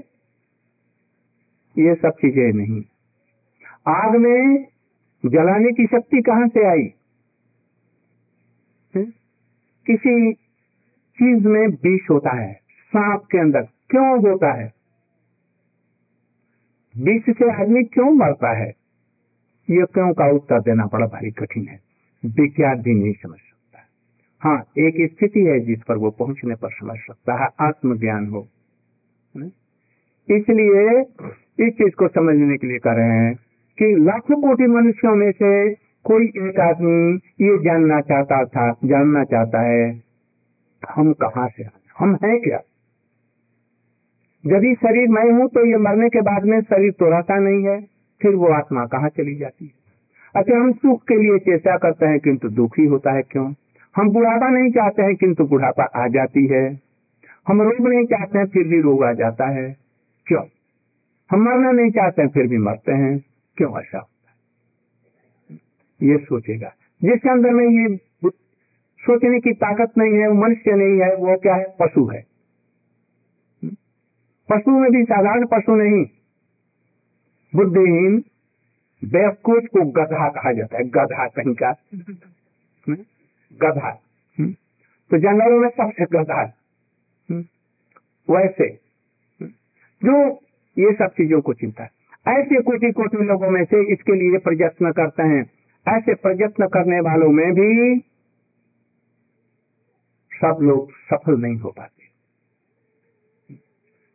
ये 1.87 1.95
सब 1.95 2.09
चीज़ें 2.09 2.53
नहीं। 2.53 2.83
आग 3.87 4.15
में 4.15 4.67
जलाने 5.25 5.71
की 5.71 5.85
शक्ति 5.85 6.21
कहाँ 6.21 6.47
से 6.47 6.65
आई? 6.67 6.93
किसी 9.87 10.33
चीज़ 11.17 11.47
में 11.47 11.67
विष 11.67 12.09
होता 12.09 12.41
है, 12.41 12.53
सांप 12.87 13.21
के 13.31 13.37
अंदर 13.37 13.61
क्यों 13.61 14.31
होता 14.31 14.53
है? 14.53 14.73
विष 16.97 17.35
से 17.37 17.61
आदमी 17.61 17.83
क्यों 17.83 18.11
मरता 18.11 18.57
है? 18.57 18.69
ये 19.69 19.85
क्यों 19.85 20.13
का 20.13 20.31
उत्तर 20.31 20.61
देना 20.61 20.85
बड़ा 20.85 21.05
भारी 21.05 21.31
कठिन 21.31 21.67
है। 21.67 21.79
विज्ञान 22.25 22.81
भी 22.81 22.93
नहीं 22.93 23.13
समझ 23.13 23.37
सकता। 23.37 23.79
हाँ 24.39 24.65
एक 24.77 25.11
स्थिति 25.11 25.39
है 25.39 25.59
जिस 25.59 25.83
पर 25.83 25.97
वो 25.97 26.11
पहुँचने 26.11 26.55
पर 26.55 26.69
समझ 26.69 26.97
सकता 26.97 27.43
है, 27.43 27.49
आत्मज्ञान 27.59 28.27
हो। 28.27 28.47
इसलिए 30.29 31.01
इस 31.67 31.73
चीज़ 31.73 31.95
को 31.95 32.07
समझने 32.07 32.57
के 32.57 32.67
लिए 32.67 32.79
कर 32.79 32.95
रहे 32.95 33.17
हैं 33.19 33.44
कि 33.77 33.95
लाखों 33.95 34.41
कोटि 34.41 34.67
मनुष्यों 34.67 35.15
में 35.15 35.31
से 35.31 35.73
कोई 36.05 36.25
एक 36.25 36.59
आदमी 36.59 37.13
ये 37.41 37.57
जानना 37.63 38.01
चाहता 38.01 38.43
था, 38.45 38.71
जानना 38.85 39.23
चाहता 39.23 39.61
है, 39.61 40.01
हम 40.89 41.13
कहा 41.13 41.47
से 41.47 41.63
हम 41.99 42.17
हैं 42.23 42.39
क्या? 42.41 42.59
यदि 44.45 44.73
शरीर 44.75 45.07
मैं 45.07 45.31
हूँ 45.31 45.47
तो 45.47 45.65
ये 45.65 45.77
मरने 45.77 46.09
के 46.09 46.21
बाद 46.21 46.45
में 46.45 46.61
शरीर 46.61 46.91
तो 46.91 47.09
रहता 47.09 47.39
नहीं 47.39 47.63
है, 47.65 47.81
फिर 48.21 48.35
वो 48.35 48.47
आत्मा 48.47 48.85
कहाँ 48.85 49.09
चली 49.09 49.35
जाती 49.35 49.65
है? 49.65 49.71
अच्छा 50.35 50.55
हम 50.55 50.71
सुख 50.71 51.03
के 51.03 51.15
लिए 51.15 51.39
चेष्टा 51.39 51.77
करते 51.77 52.05
हैं, 52.05 52.19
किंतु 52.19 52.49
दुखी 52.49 52.85
होता 52.85 53.11
है 53.11 53.21
क्यों? 53.21 53.53
हम 53.95 54.09
बुढ़ापा 54.09 54.49
नहीं 54.49 54.71
चाहते 54.71 55.01
हैं, 55.01 55.15
किंतु 55.15 55.43
बुढ़ापा 55.43 55.83
आ 55.83 56.07
जाती 56.07 56.47
है। 56.47 56.79
हम 57.47 57.61
रोग 57.61 57.87
नहीं 57.87 58.05
चाहते 58.05 58.39
हैं, 58.39 58.45
फिर 58.45 58.67
भी 58.67 58.81
रोग 58.81 59.03
आ 59.03 59.13
जाता 59.13 59.45
है। 59.45 59.77
क्यों? 60.27 60.43
हम 61.31 61.39
मरना 61.39 61.71
नहीं 61.71 61.91
चाहते 61.91 62.21
हैं, 62.21 62.29
फिर 62.29 62.47
भी 62.47 62.57
मरते 62.57 62.91
हैं। 62.91 63.17
क्यों 63.57 63.79
ऐसा 63.79 63.97
होता 63.97 64.29
है? 64.29 65.59
ये 66.11 66.17
सोचेगा। 66.17 66.73
जिसके 67.03 67.29
अंदर 67.29 67.49
में 67.49 67.67
ये 67.67 67.97
सोचने 68.99 69.39
की 69.39 69.53
ताकत 69.53 69.91
नहीं 69.97 70.13
है 70.13 70.27
वो 70.27 70.33
मनुष्य 70.33 70.71
नहीं 70.71 71.01
है 71.01 71.15
वो 71.15 71.37
क्या 71.37 71.55
है? 71.55 71.75
पशु 71.79 72.05
है। 72.05 72.25
पशु 74.49 74.71
में 74.71 74.91
भी 74.91 75.03
साधारण 75.03 75.45
पशु 75.45 75.75
नहीं। 75.75 76.05
बुद्धिहीन 77.55 78.23
बेवकूफ़ 79.05 79.65
को 79.65 79.91
गधा 79.91 80.29
कहा 80.29 80.53
जाता 80.53 80.77
है। 80.77 80.83
गधा 80.83 81.27
कहीं 81.27 81.53
का। 81.53 81.71
गधा। 83.61 84.01
तो 85.09 85.17
जानवरों 85.17 85.59
में 85.59 85.69
सबसे 85.69 86.05
गधा 86.05 86.53
वैसे। 88.29 88.69
जो 90.03 90.31
ये 90.77 90.93
सब 90.93 91.07
चीज़ों 91.07 91.41
को 91.41 91.53
चिंता 91.53 91.85
ऐसे 92.27 92.61
कोटि 92.61 92.91
कोटि 92.91 93.17
लोगों 93.17 93.49
में 93.49 93.63
से 93.63 93.93
इसके 93.93 94.13
लिए 94.13 94.37
प्रयत्न 94.37 94.91
करते 94.91 95.23
हैं। 95.23 95.45
ऐसे 95.97 96.13
प्रयत्न 96.13 96.67
करने 96.67 96.99
वालों 96.99 97.31
में 97.31 97.51
भी 97.51 97.99
सब 100.33 100.57
लोग 100.61 100.91
सफल 100.91 101.37
नहीं 101.37 101.55
हो 101.55 101.71
पाते। 101.71 102.05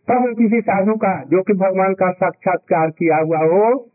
तब 0.09 0.35
किसी 0.39 0.61
साधु 0.61 0.95
का, 0.95 1.25
जो 1.25 1.43
कि 1.43 1.53
भगवान 1.53 1.95
का 1.95 2.13
साक्षात्कार 2.13 2.91
किया 2.91 3.17
हुआ 3.17 3.39
हो, 3.39 3.91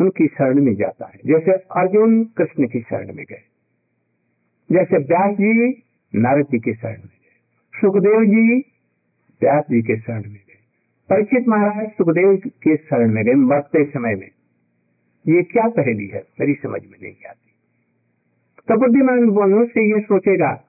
उनकी 0.00 0.26
शरण 0.26 0.62
में 0.62 0.74
जाता 0.74 1.06
है। 1.06 1.20
जैसे 1.26 1.52
अर्जुन 1.52 2.24
कृष्ण 2.24 2.68
की 2.68 2.80
शरण 2.80 3.06
में 3.06 3.24
गए। 3.30 3.42
जैसे 4.72 4.96
व्यास 4.96 5.34
जी 5.34 5.82
नारद 6.14 6.44
जी 6.44 6.58
के 6.58 6.74
शरण 6.74 6.90
में 6.90 7.00
गए। 7.00 7.80
सुखदेव 7.80 8.24
जी 8.24 8.58
व्यास 9.42 9.64
जी 9.70 9.82
के 9.82 9.96
शरण 9.96 10.22
में 10.22 10.32
गए। 10.32 10.49
परीक्षित 11.10 11.48
महाराज 11.48 11.88
सुखदेव 11.88 12.36
के 12.46 12.76
शरण 12.76 13.12
में 13.12 13.24
गए, 13.24 13.34
मरते 13.34 13.84
समय 13.84 14.14
में। 14.14 14.30
ये 15.28 15.42
क्या 15.42 15.68
पहली 15.68 16.06
है? 16.06 16.24
मेरी 16.40 16.54
समझ 16.54 16.82
में 16.82 16.98
नहीं 17.02 17.28
आती। 17.28 17.50
तो 18.68 18.80
बुद्धिमान 18.80 19.50
मनुष्य 19.50 19.80
ये 19.80 20.00
सोचेगा, 20.00 20.64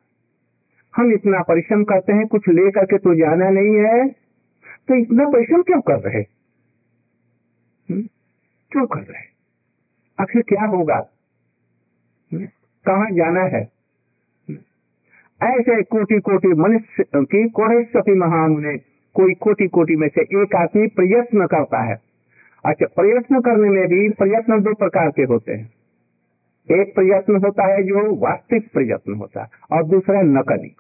हम 0.95 1.12
इतना 1.12 1.41
परिश्रम 1.41 1.83
करते 1.83 2.13
हैं, 2.13 2.27
कुछ 2.27 2.50
ले 2.50 2.71
करके 2.71 2.98
तो 2.98 3.15
जाना 3.15 3.50
नहीं 3.50 3.75
है। 3.75 4.10
तो 4.88 4.95
इतना 4.95 5.29
परिश्रम 5.29 5.62
क्यों 5.62 5.81
कर 5.81 6.00
रहे? 6.00 6.21
हम्म? 7.89 8.01
क्यों 8.71 8.88
कर 8.88 9.01
रहे? 9.01 9.24
आखिर 10.19 10.41
क्या 10.41 10.65
होगा? 10.65 11.10
हम्म? 12.33 12.45
कहा 12.86 13.10
जाना 13.10 13.41
है? 13.41 13.71
हम्म? 14.50 14.57
ऐसे 15.48 15.83
कोटि 15.83 16.19
कोटि 16.19 16.48
मनुष्य 16.48 17.03
की 17.95 18.13
महान 18.15 18.60
ने 18.60 18.90
कोई 19.13 19.34
कोटि 19.34 19.68
कोटि 19.68 19.96
में 19.96 20.08
से 20.08 20.22
एक 20.22 20.56
आदमी 20.56 20.88
प्रयत्न 20.88 21.46
करता 21.46 21.84
है। 21.84 21.96
अच्छा 22.65 22.86
प्रयत्न 22.86 23.41
करने 23.41 23.70
में 23.70 23.88
भी 23.88 24.10
प्रयत्न 24.10 24.62
दो 24.62 24.74
प्रकार 24.74 25.10
के 25.10 25.24
होते 25.24 25.53
हैं। 25.53 25.74
एक 26.72 26.96
प्रयत्न 26.96 27.36
होता 27.36 27.74
है 27.74 27.84
जो 27.84 28.15
वास्तविक 28.15 28.72
प्रयत्न 28.72 29.13
होता 29.13 29.41
है 29.41 29.48
और 29.72 29.84
दूसरा 29.84 30.22
नकली। 30.22 30.75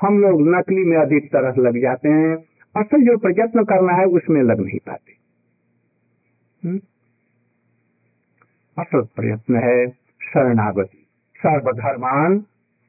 हम 0.00 0.18
लोग 0.18 0.40
नकली 0.48 0.84
में 0.84 0.96
अधिक 0.96 1.32
तरह 1.32 1.54
लग 1.58 1.80
जाते 1.80 2.08
हैं। 2.08 2.36
असल 2.76 3.02
जो 3.02 3.18
प्रयत्न 3.18 3.64
करना 3.64 3.92
है 3.92 4.04
उसमें 4.04 4.42
लग 4.42 4.60
नहीं 4.60 4.78
पाते। 4.86 5.12
हुँ? 6.68 6.78
असल 8.78 9.00
प्रयत्न 9.00 9.56
है 9.56 9.88
शरणागति। 10.22 11.06
सर्वधर्मान, 11.36 12.38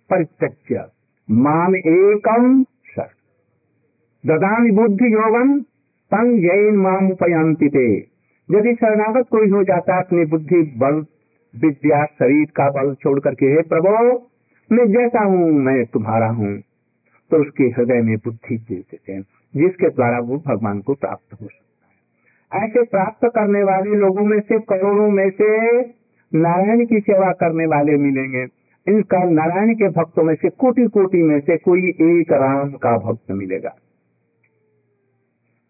परित्यज्य। 0.09 0.85
मान 1.31 1.75
एकम 1.75 2.63
ददानी 4.25 4.71
बुद्धि 4.71 5.13
योगम 5.13 5.59
तंग 6.11 6.39
जैन 6.39 6.75
माम 6.75 7.11
उपयांति 7.11 8.07
यदि 8.51 8.75
शरणागत 8.75 9.27
कोई 9.29 9.49
हो 9.49 9.63
जाता 9.63 9.95
है, 9.95 10.01
अपनी 10.01 10.25
बुद्धि, 10.25 10.73
बल, 10.77 11.05
विद्या, 11.55 12.05
शरीर 12.05 12.45
का 12.45 12.69
बल 12.69 12.93
छोड़ 12.93 13.19
करके, 13.19 13.45
हे 13.45 13.61
प्रभो, 13.61 14.29
मैं 14.71 14.87
जैसा 14.87 15.23
हूँ, 15.23 15.51
मैं 15.51 15.85
तुम्हारा 15.85 16.27
हूँ। 16.27 16.57
तो 17.31 17.37
उसके 17.41 17.63
हृदय 17.63 18.01
में 18.01 18.17
बुद्धि 18.17 18.57
दे 18.57 18.75
देते 18.75 19.19
जिसके 19.55 19.89
द्वारा 19.89 20.19
वो 20.19 20.37
भगवान 20.37 20.79
को 20.79 20.93
प्राप्त 20.93 21.33
हो 21.33 21.47
सकता 21.47 22.57
है। 22.57 22.65
ऐसे 22.65 22.83
प्राप्त 22.83 23.25
करने 23.25 23.63
वाले 23.63 23.95
लोगों 23.95 24.25
में 24.25 24.39
से, 24.39 24.59
करोड़ों 24.59 25.09
में 25.09 25.29
से 25.29 25.81
नारायण 26.35 26.85
की 26.85 26.99
सेवा 26.99 27.31
करने 27.31 27.65
वाले 27.65 27.97
मिलेंगे। 27.97 28.45
इनका 28.87 29.23
नारायण 29.23 29.73
के 29.73 29.89
भक्तों 29.89 30.23
में 30.23 30.35
से 30.35 30.49
कोटि 30.49 30.85
कोटि 30.85 31.23
में 31.23 31.39
से 31.39 31.57
कोई 31.57 31.89
एक 31.89 32.31
राम 32.31 32.71
का 32.71 32.97
भक्त 32.97 33.31
मिलेगा। 33.31 33.75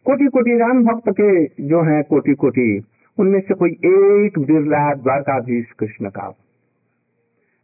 कोटि 0.05 0.25
कोटि 0.25 0.57
राम 0.57 0.83
भक्त 0.85 1.09
के 1.09 1.45
जो 1.45 1.81
हैं 1.81 2.03
कोटि 2.03 2.33
कोटि 2.33 2.83
उनमें 3.17 3.39
से 3.39 3.53
कोई 3.53 3.69
एक 3.69 4.39
बिरला 4.39 4.93
द्वारकाधीश 4.93 5.71
कृष्ण 5.79 6.09
का। 6.09 6.33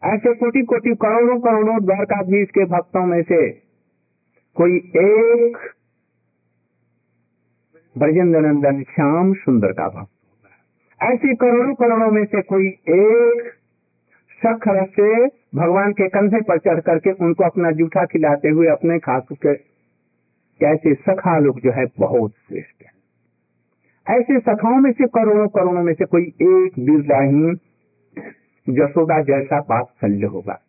ऐसे 0.03 0.33
कोटि 0.33 0.61
कोटि 0.61 0.95
करोड़ों 0.95 1.39
करोड़ों 1.39 1.85
द्वारकाधीश 1.85 2.47
के 2.49 2.65
भक्तों 2.65 3.05
में 3.05 3.21
से 3.21 3.49
कोई 4.55 4.77
एक 4.97 5.57
ब्रजेंद्र 7.97 8.39
नंदन 8.39 8.83
श्याम 8.83 9.33
सुंदर 9.33 9.71
का 9.71 9.87
भक्त 9.87 10.11
ऐसे 11.03 11.35
करोड़ों 11.35 11.73
करोड़ों 11.73 12.11
में 12.11 12.25
से 12.25 12.41
कोई 12.41 12.67
एक 12.89 13.51
सख 14.45 14.67
रस 14.67 14.89
से 14.89 15.25
भगवान 15.55 15.91
के 15.91 16.07
कंधे 16.07 16.41
पर 16.41 16.57
चढ़ 16.57 16.79
करके 16.79 17.11
उनको 17.11 17.43
अपना 17.43 17.71
जूठा 17.71 18.05
खिलाते 18.05 18.49
हुए, 18.49 18.67
अपने 18.67 18.99
खास 18.99 19.23
के 19.33 19.76
कैसे 20.59 20.93
सखा 20.93 21.37
लोग 21.39 21.59
जो 21.59 21.71
है 21.71 21.85
बहुत 21.99 22.31
श्रेष्ठ 22.31 22.83
है। 22.83 24.17
ऐसे 24.17 24.39
सखाओं 24.39 24.75
में 24.75 24.91
से 24.91 25.07
करोड़ों 25.07 25.47
करोड़ों 25.47 25.83
में 25.83 25.93
से 25.93 26.05
कोई 26.05 26.23
एक 26.23 26.79
बिरला 26.79 27.19
ही 27.21 27.55
जसोदा 28.67 29.21
जैसा 29.21 29.81
शल्य 29.83 30.25
होगा। 30.25 30.59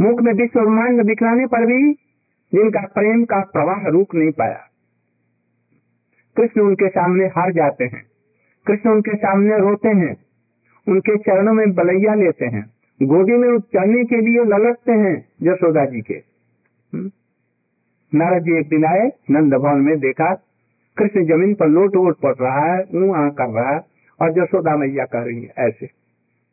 मुख 0.00 0.20
में 0.20 0.32
विश्व 0.32 0.60
ब्रह्मांड 0.60 1.04
दिखलाने 1.04 1.46
पर 1.46 1.66
भी 1.66 1.92
जिनका 2.52 2.80
प्रेम 2.86 3.24
का 3.24 3.40
प्रवाह 3.40 3.86
रुक 3.86 4.14
नहीं 4.14 4.30
पाया, 4.30 4.60
कृष्ण 6.36 6.60
उनके 6.60 6.88
सामने 6.88 7.24
हार 7.26 7.52
जाते 7.52 7.84
हैं, 7.84 8.02
कृष्ण 8.66 8.90
उनके 8.90 9.16
सामने 9.16 9.58
रोते 9.58 9.88
हैं, 9.88 10.14
उनके 10.86 11.16
चरणों 11.16 11.52
में 11.52 11.72
बलैया 11.72 12.14
लेते 12.14 12.46
हैं, 12.46 12.64
गोदी 13.00 13.32
में 13.32 13.58
चढ़ने 13.58 14.04
के 14.04 14.20
लिए 14.20 14.44
ललकते 14.44 14.92
हैं 14.92 15.16
जसोदा 15.42 15.84
जी 15.84 16.00
के। 16.00 16.14
हम्म? 16.94 17.10
नारद 18.14 18.42
जी 18.42 18.58
एक 18.58 18.68
दिन 18.68 18.84
आए, 18.84 19.10
नंद 19.30 19.54
भवन 19.54 19.80
में 19.80 19.98
देखा, 20.00 20.34
कृष्ण 20.96 21.24
ज़मीन 21.24 21.54
पर 21.54 21.68
लोट 21.68 21.96
वोट 21.96 22.20
पड़ 22.20 22.34
रहा 22.40 22.74
है 22.74 22.84
ऊ 22.94 23.12
आ 23.12 23.28
कर 23.28 23.50
रहा 23.50 23.72
है, 23.72 23.80
और 24.20 24.32
जसोदा 24.32 24.76
मैया 24.76 25.04
कह 25.04 25.18
रही 25.18 25.42
है, 25.42 25.52
ऐसे, 25.58 25.86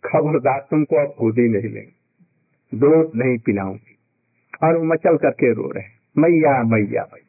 खबरदार 0.04 0.67
तुमको 0.71 0.95
अब 0.95 1.08
गोदी 1.08 1.50
नहीं 1.50 1.69
लेंगे, 1.69 2.78
दूध 2.78 3.12
नहीं 3.15 3.38
पिलाऊँगी। 3.38 3.97
और 4.63 4.78
वो 4.78 4.84
मचल 4.84 5.17
करके 5.17 5.54
रो 5.54 5.71
रहे 5.76 5.84
मैया 6.17 6.63
मैया 6.63 7.08
मैया। 7.13 7.28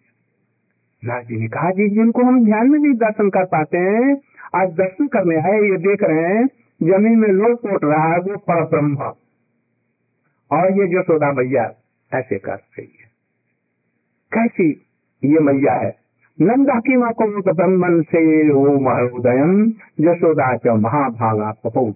नाथ 1.05 1.23
जी 1.23 1.37
ने 1.37 1.49
कहा, 1.49 1.71
जी, 1.71 1.88
जिनको 1.88 2.23
हम 2.23 2.45
ध्यान 2.45 2.71
में 2.71 2.79
नहीं 2.79 2.95
दर्शन 2.95 3.31
कर 3.31 3.45
पाते 3.45 3.79
हैं, 3.79 4.21
आज 4.55 4.68
दर्शन 4.73 5.07
करने 5.07 5.37
आए, 5.37 5.61
ये 5.71 5.77
देख 5.77 6.03
रहे 6.03 6.35
हैं, 6.35 6.47
ज़मीन 6.83 7.18
में 7.18 7.29
लोट 7.29 7.59
पोट 7.59 7.85
रहा 7.85 8.12
है, 8.12 8.18
वो 8.18 8.37
पर 8.37 8.64
ब्रह्म 8.64 8.97
और 10.51 10.73
ये 10.73 10.88
जसोदा 10.88 11.33
मैया 11.33 11.73
ऐसे 12.14 12.38
कर 12.38 12.55
रही 12.55 12.97
है। 13.01 13.01
कैसी 14.35 14.71
ये 15.25 15.40
मैया 15.40 15.75
है? 15.75 15.97
नंदा 16.40 16.81
की 16.81 16.97
माँ 16.97 17.12
को 17.12 17.53
ब्रह्मन 17.53 18.03
से 18.03 18.51
ओ 18.53 18.79
महोदयम 18.79 19.71
जसोदा 20.01 20.57
च 20.57 20.66
महाभागा 20.66 21.51
पपौ 21.64 21.92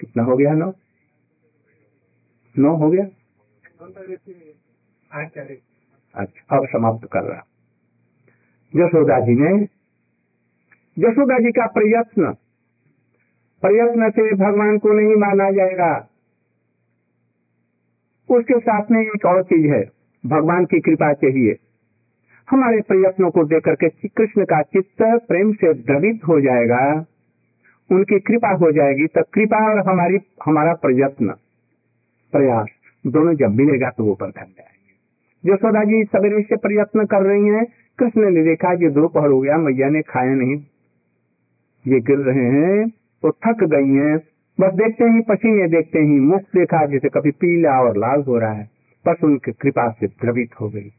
कितना 0.00 0.22
हो 0.22 0.36
गया? 0.36 0.52
नौ? 0.54 0.72
नौ 2.58 2.76
हो 2.76 2.90
गया? 2.90 3.04
अच्छा 5.14 5.42
अब 6.56 6.66
समाप्त 6.66 7.08
कर 7.12 7.22
रहा 7.22 7.44
जसोदा 8.76 9.20
जी 9.20 9.34
ने 9.34 9.64
जसोदा 10.98 11.38
जी 11.38 11.50
का 11.50 11.66
प्रयत्न 11.66 12.32
प्रयत्न 13.62 14.10
से 14.10 14.34
भगवान 14.34 14.78
को 14.78 14.92
नहीं 14.92 15.16
माना 15.16 15.50
जाएगा। 15.50 16.08
उसके 18.30 18.58
साथ 18.60 18.90
में 18.90 19.00
एक 19.02 19.26
और 19.26 19.42
चीज़ 19.42 19.66
है। 19.72 19.99
भगवान 20.26 20.64
की 20.64 20.80
कृपा 20.80 21.12
चाहिए। 21.12 21.56
हमारे 22.50 22.80
प्रयत्नों 22.80 23.30
को 23.30 23.44
देख 23.44 23.64
करके 23.64 23.88
श्री 23.88 24.08
कृष्ण 24.16 24.44
का 24.44 24.62
चित्त 24.62 25.02
प्रेम 25.02 25.52
से 25.52 25.72
द्रवित 25.74 26.20
हो 26.28 26.40
जाएगा। 26.40 27.06
उनकी 27.90 28.18
कृपा 28.18 28.48
हो 28.48 28.70
जाएगी 28.72 29.06
तो 29.06 29.22
कृपा 29.34 29.58
और 29.70 29.78
हमारी, 29.88 30.18
हमारा 30.44 30.72
प्रयत्न, 30.74 31.34
प्रयास, 32.32 32.68
दोनों 33.06 33.34
जब 33.34 33.54
मिलेगा 33.54 33.90
तो 33.90 34.04
वो 34.04 34.14
पर 34.14 34.26
धन 34.26 34.52
जाएँगे 34.58 35.52
यशोदा 35.52 35.84
जी 35.84 36.04
सवेरे 36.04 36.42
से 36.42 36.56
प्रयत्न 36.56 37.04
कर 37.06 37.22
रही 37.22 37.46
हैं। 37.46 37.64
कृष्ण 37.98 38.30
ने 38.30 38.42
देखा 38.42 38.74
कि 38.74 38.88
दोपहर 38.88 39.28
हो 39.28 39.40
गया, 39.40 39.56
मैया 39.58 39.88
ने 39.88 40.02
खाया 40.02 40.34
नहीं। 40.34 40.56
ये 41.86 42.00
गिर 42.00 42.18
रहे 42.18 42.44
हैं 42.44 42.88
तो 43.22 43.30
थक 43.30 43.64
गई 43.64 43.94
हैं। 43.94 44.18
बस 44.60 44.74
देखते 44.74 45.04
ही, 45.04 45.20
पसीने 45.20 45.68
देखते 45.68 45.98
ही 45.98 46.20
मुख 46.20 46.40
देखा, 46.40 46.86
जैसे 46.86 47.08
कभी 47.08 47.30
पीला 47.30 47.80
और 47.80 47.96
लाल 47.96 48.22
हो 48.22 48.38
रहा 48.38 48.52
है। 48.52 48.79
बस 49.06 49.16
उनकी 49.24 49.52
कृपा 49.52 49.90
से 49.90 50.06
द्रवित 50.06 50.60
हो 50.60 50.68
गई। 50.68 50.92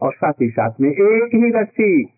और 0.00 0.12
साथ 0.14 0.32
ही 0.32 0.50
साथ 0.50 0.72
में 0.80 0.90
एक 0.90 1.30
ही 1.34 1.50
रस्सी 1.50 2.08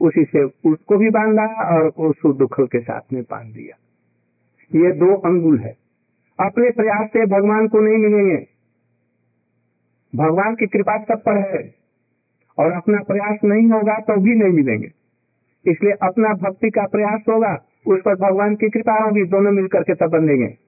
उसी 0.00 0.24
से 0.24 0.42
उसको 0.42 0.96
भी 0.96 1.10
बांधा 1.10 1.76
और 1.76 1.88
उस 1.88 2.36
दुखल 2.36 2.66
के 2.66 2.80
साथ 2.80 3.00
में 3.12 3.22
बाँध 3.22 3.54
दिया। 3.54 3.76
ये 4.80 4.92
दो 4.92 5.14
अंगुल 5.14 5.58
है। 5.58 5.76
अपने 6.40 6.70
प्रयास 6.70 7.08
से 7.08 7.26
भगवान 7.26 7.68
को 7.68 7.80
नहीं 7.80 7.98
मिलेंगे। 7.98 8.46
भगवान 10.16 10.54
की 10.54 10.66
कृपा 10.66 11.02
सब 11.02 11.22
पर 11.22 11.36
है। 11.36 11.74
और 12.58 12.72
अपना 12.72 12.98
प्रयास 13.02 13.38
नहीं 13.44 13.68
होगा 13.68 13.98
तो 13.98 14.20
भी 14.20 14.34
नहीं 14.34 14.52
मिलेंगे। 14.52 14.92
इसलिए 15.66 15.92
अपना 15.92 16.28
भक्ति 16.34 16.70
का 16.70 16.86
प्रयास 16.86 17.20
होगा, 17.28 17.64
उस 17.86 18.00
पर 18.04 18.14
भगवान 18.14 18.54
की 18.54 18.68
कृपा 18.68 19.04
होगी, 19.04 19.24
दोनों 19.24 19.52
मिलकर 19.52 19.82
के 19.82 19.94
तब 19.94 20.06
बनेंगे 20.06 20.58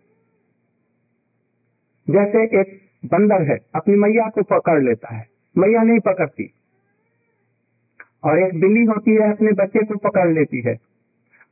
जैसे 2.10 2.60
एक 2.60 2.83
बंदर 3.06 3.42
है, 3.42 3.58
अपनी 3.74 3.96
मैया 3.96 4.28
को 4.28 4.42
पकड़ 4.42 4.82
लेता 4.82 5.14
है। 5.14 5.26
मैया 5.58 5.82
नहीं 5.82 5.98
पकड़ती। 5.98 6.50
और 8.24 8.38
एक 8.38 8.60
बिल्ली 8.60 8.84
होती 8.84 9.10
है, 9.10 9.32
अपने 9.32 9.52
बच्चे 9.52 9.86
को 9.86 9.94
पकड़ 9.94 10.32
लेती 10.32 10.60
है। 10.60 10.78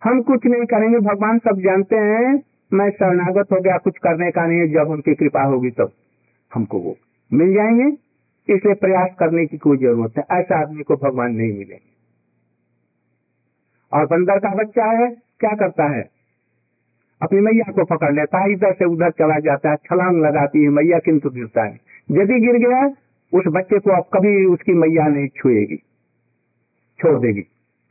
हम 0.04 0.22
कुछ 0.22 0.46
नहीं 0.46 0.64
करेंगे, 0.64 0.98
भगवान 0.98 1.38
सब 1.38 1.60
जानते 1.60 1.96
हैं, 1.96 2.42
मैं 2.72 2.90
शरणागत 2.90 3.46
हो 3.52 3.60
गया, 3.60 3.78
कुछ 3.78 3.98
करने 3.98 4.30
का 4.30 4.46
नहीं 4.46 4.58
है, 4.58 4.68
जब 4.68 4.90
उनकी 4.90 5.14
कृपा 5.14 5.42
होगी 5.42 5.70
तब 5.70 5.92
हमको 6.54 6.78
वो 6.78 6.96
मिल 7.32 7.54
जाएँगे। 7.54 7.96
इसलिए 8.54 8.74
प्रयास 8.74 9.10
करने 9.18 9.46
की 9.46 9.58
कोई 9.58 9.76
ज़रूरत 9.76 10.12
है 10.18 10.24
ऐसा 10.30 10.60
आदमी 10.60 10.82
को 10.82 10.96
भगवान 10.96 11.30
नहीं 11.30 11.52
मिलेंगे। 11.52 11.92
और 13.92 14.06
बंदर 14.06 14.38
का 14.38 14.54
बच्चा 14.54 14.84
है, 14.84 15.10
क्या 15.40 15.50
करता 15.50 15.84
है? 15.84 16.21
अपनी 17.22 17.40
मैया 17.40 17.72
को 17.72 17.84
पकड़ 17.84 18.12
लेता 18.14 18.38
है, 18.38 18.52
इधर 18.52 18.72
से 18.72 18.84
उधर 18.84 19.10
चला 19.10 19.38
जाता 19.38 19.70
है, 19.70 19.76
छलांग 19.76 20.20
लगाती 20.22 20.62
है, 20.62 20.68
मैया 20.68 20.98
किंतु 20.98 21.30
गिरता 21.30 21.64
है 21.64 21.80
यदि 22.10 22.38
गिर 22.40 22.56
गया, 22.58 22.86
उस 23.32 23.44
बच्चे 23.48 23.78
को 23.78 23.90
अब 23.90 24.08
कभी 24.14 24.44
उसकी 24.46 24.72
मैया 24.72 25.06
नहीं 25.08 25.28
छुएगी, 25.28 25.76
छोड़ 26.98 27.18
देगी, 27.20 27.42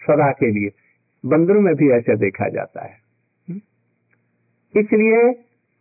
सदा 0.02 0.32
के 0.32 0.52
लिए। 0.52 0.70
बंदरों 1.24 1.62
में 1.62 1.74
भी 1.76 1.89
ऐसा 1.89 2.15
देखा 2.15 2.50
जाता 2.50 2.86
है। 2.86 3.00
इसलिए 4.76 5.22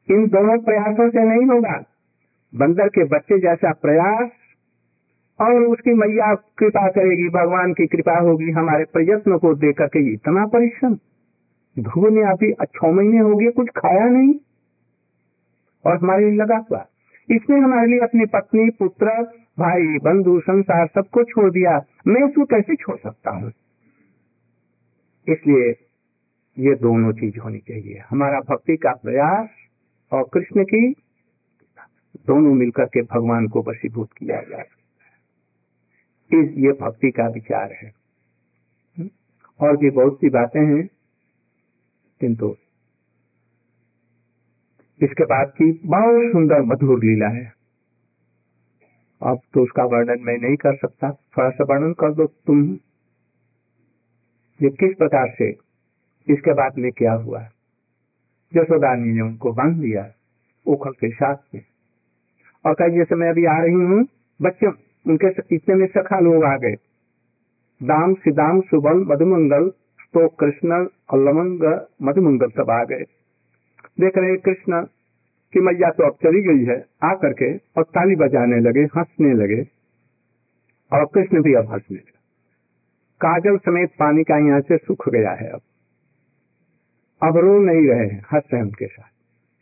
इन 0.09 0.27
दोनों 0.29 0.59
प्रयासों 0.59 1.09
से 1.11 1.25
नहीं 1.25 1.47
होगा। 1.47 1.83
बंदर 2.53 2.89
के 2.89 3.05
बच्चे 3.05 3.39
जैसा 3.39 3.73
प्रयास, 3.73 4.31
और 5.41 5.63
उसकी 5.65 5.95
मैया 5.95 6.35
कृपा 6.35 6.89
करेगी, 6.89 7.29
भगवान 7.29 7.73
की 7.73 7.87
कृपा 7.87 8.19
होगी, 8.19 8.51
हमारे 8.51 8.85
प्रयत्न 8.85 9.39
को 9.39 9.55
देख 9.55 9.77
करके 9.79 10.13
इतना 10.13 10.47
परिश्रम। 10.47 10.99
ध्रुव 11.79 12.09
ने 12.09 12.23
अभी 12.23 12.53
छह 12.53 12.93
महीने 12.93 13.19
हो 13.19 13.37
गए, 13.37 13.51
कुछ 13.51 13.69
खाया 13.69 14.05
नहीं। 14.05 14.35
और 15.87 15.97
हमारे 15.97 16.31
लिए 16.31 16.39
लगा 16.39 16.57
हुआ। 16.57 16.87
इसने 17.31 17.57
हमारे 17.59 17.87
लिए 17.87 18.01
अपनी 18.01 18.27
पत्नी, 18.27 18.71
पुत्र, 18.71 19.07
भाई, 19.59 19.99
बंधु, 19.99 20.41
संसार 20.41 20.87
सबको 20.87 21.25
छोड़ 21.25 21.51
दिया। 21.51 21.87
मैं 22.07 22.29
इसको 22.29 22.45
कैसे 22.45 22.75
छोड़ 22.77 22.97
सकता 22.97 23.31
हूँ? 23.31 23.53
इसलिए 25.29 25.87
ये 26.59 26.75
दोनों 26.75 27.13
चीज़ 27.13 27.39
होनी 27.39 27.59
चाहिए। 27.59 28.03
हमारा 28.11 28.41
भक्ति 28.41 28.77
का 28.77 28.93
प्रयास 28.93 29.49
और 30.13 30.31
कृष्ण 30.35 30.65
की 30.65 30.93
दोनों 32.27 32.55
मिलकर 32.55 32.85
के 32.85 33.03
भगवान 33.03 33.49
को 33.49 33.63
वशीभूत 33.63 34.09
किया 34.19 34.37
जा 34.37 34.63
सकता 34.63 35.05
है 35.05 36.45
इस, 36.45 36.51
ये 36.59 36.73
भक्ति 36.73 37.11
का 37.11 37.29
विचार 37.29 37.73
है। 37.73 37.93
और 39.61 39.77
भी 39.77 39.91
बहुत 39.91 40.17
सी 40.17 40.29
बातें 40.29 40.67
हैं। 40.67 40.89
किंतु 42.21 42.57
इसके 45.03 45.25
बाद 45.25 45.49
की 45.49 45.81
बहुत 45.85 46.33
सुंदर, 46.33 46.63
मधुर 46.63 46.99
लीला 46.99 47.29
है। 47.29 47.53
अब 49.23 49.41
तो 49.55 49.63
उसका 49.63 49.85
वर्णन 49.85 50.21
मैं 50.21 50.39
नहीं 50.39 50.57
कर 50.57 50.77
सकता। 50.77 51.11
थोड़ा 51.11 51.51
सा 51.51 51.65
वर्णन 51.65 51.93
कर 51.93 52.15
दो 52.15 52.27
तुम। 52.27 52.75
ये 54.63 54.71
किस 54.71 54.97
प्रकार 54.99 55.35
से 55.39 55.51
इसके 56.29 56.53
बाद 56.55 56.79
में 56.79 56.93
क्या 56.93 57.13
हुआ? 57.13 57.49
जसोदानी 58.55 59.13
ने 59.13 59.21
उनको 59.21 59.53
बाँध 59.53 59.77
दिया 59.77 60.13
ओखल 60.67 60.91
के 60.91 61.11
साथ 61.11 61.37
में। 61.55 61.65
और 62.67 62.75
कहा 62.75 62.89
जैसे 62.89 63.15
मैं 63.15 63.31
अभी 63.31 63.45
आ 63.45 63.59
रही 63.59 63.75
हूँ। 63.75 64.07
बच्चे, 64.43 64.67
उनके 65.07 65.57
इतने 65.57 65.75
में 65.75 65.87
सखा 65.87 66.21
लोग 66.21 66.45
आ 66.45 66.57
गए। 66.57 66.75
दाम 67.83 68.15
सिदाम 68.15 68.61
सुबल 68.61 68.95
मधुमंगल 68.95 69.73
तो 70.15 70.29
कृष्ण 70.41 70.87
और 71.11 71.19
लमंग 71.21 71.65
मधुमंगल 72.03 72.51
सब 72.51 72.71
आ 72.71 72.83
गए। 72.85 73.05
देख 74.01 74.19
रहे 74.19 74.37
कृष्ण 74.39 74.83
की 75.53 75.61
मैया 75.61 75.91
तो 75.91 76.07
अब 76.07 76.17
चली 76.25 76.41
गई 76.43 76.65
है 76.65 76.79
आ 77.05 77.15
करके 77.15 77.51
और 77.77 77.83
ताली 77.85 78.17
बजाने 78.17 78.61
लगे, 78.61 78.85
हंसने 78.97 79.33
लगे 79.35 79.61
और 80.93 81.05
कृष्ण 81.15 81.43
भी 81.43 81.55
अब 81.55 81.71
हंसने 81.73 81.97
लगे। 81.97 82.19
काजल 83.21 83.57
समेत 83.59 83.91
पानी 83.99 84.23
का 84.23 84.37
यहाँ 84.39 84.61
से 84.61 84.77
सूख 84.77 85.09
गया 85.09 85.33
है 85.33 85.49
अब। 85.49 85.61
अब 87.23 87.37
रो 87.37 87.59
नहीं 87.61 87.87
रहे 87.89 88.07
हैं, 88.07 88.21
हंस 88.33 88.43
रहे 88.53 88.63
उनके 88.63 88.87
साथ। 88.87 89.09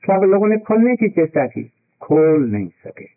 सब 0.02 0.24
लोगों 0.24 0.46
ने 0.46 0.56
खोलने 0.58 0.96
की 0.96 1.08
चेष्टा 1.08 1.46
की, 1.46 1.62
खोल 2.02 2.50
नहीं 2.50 2.68
सके। 2.68 3.16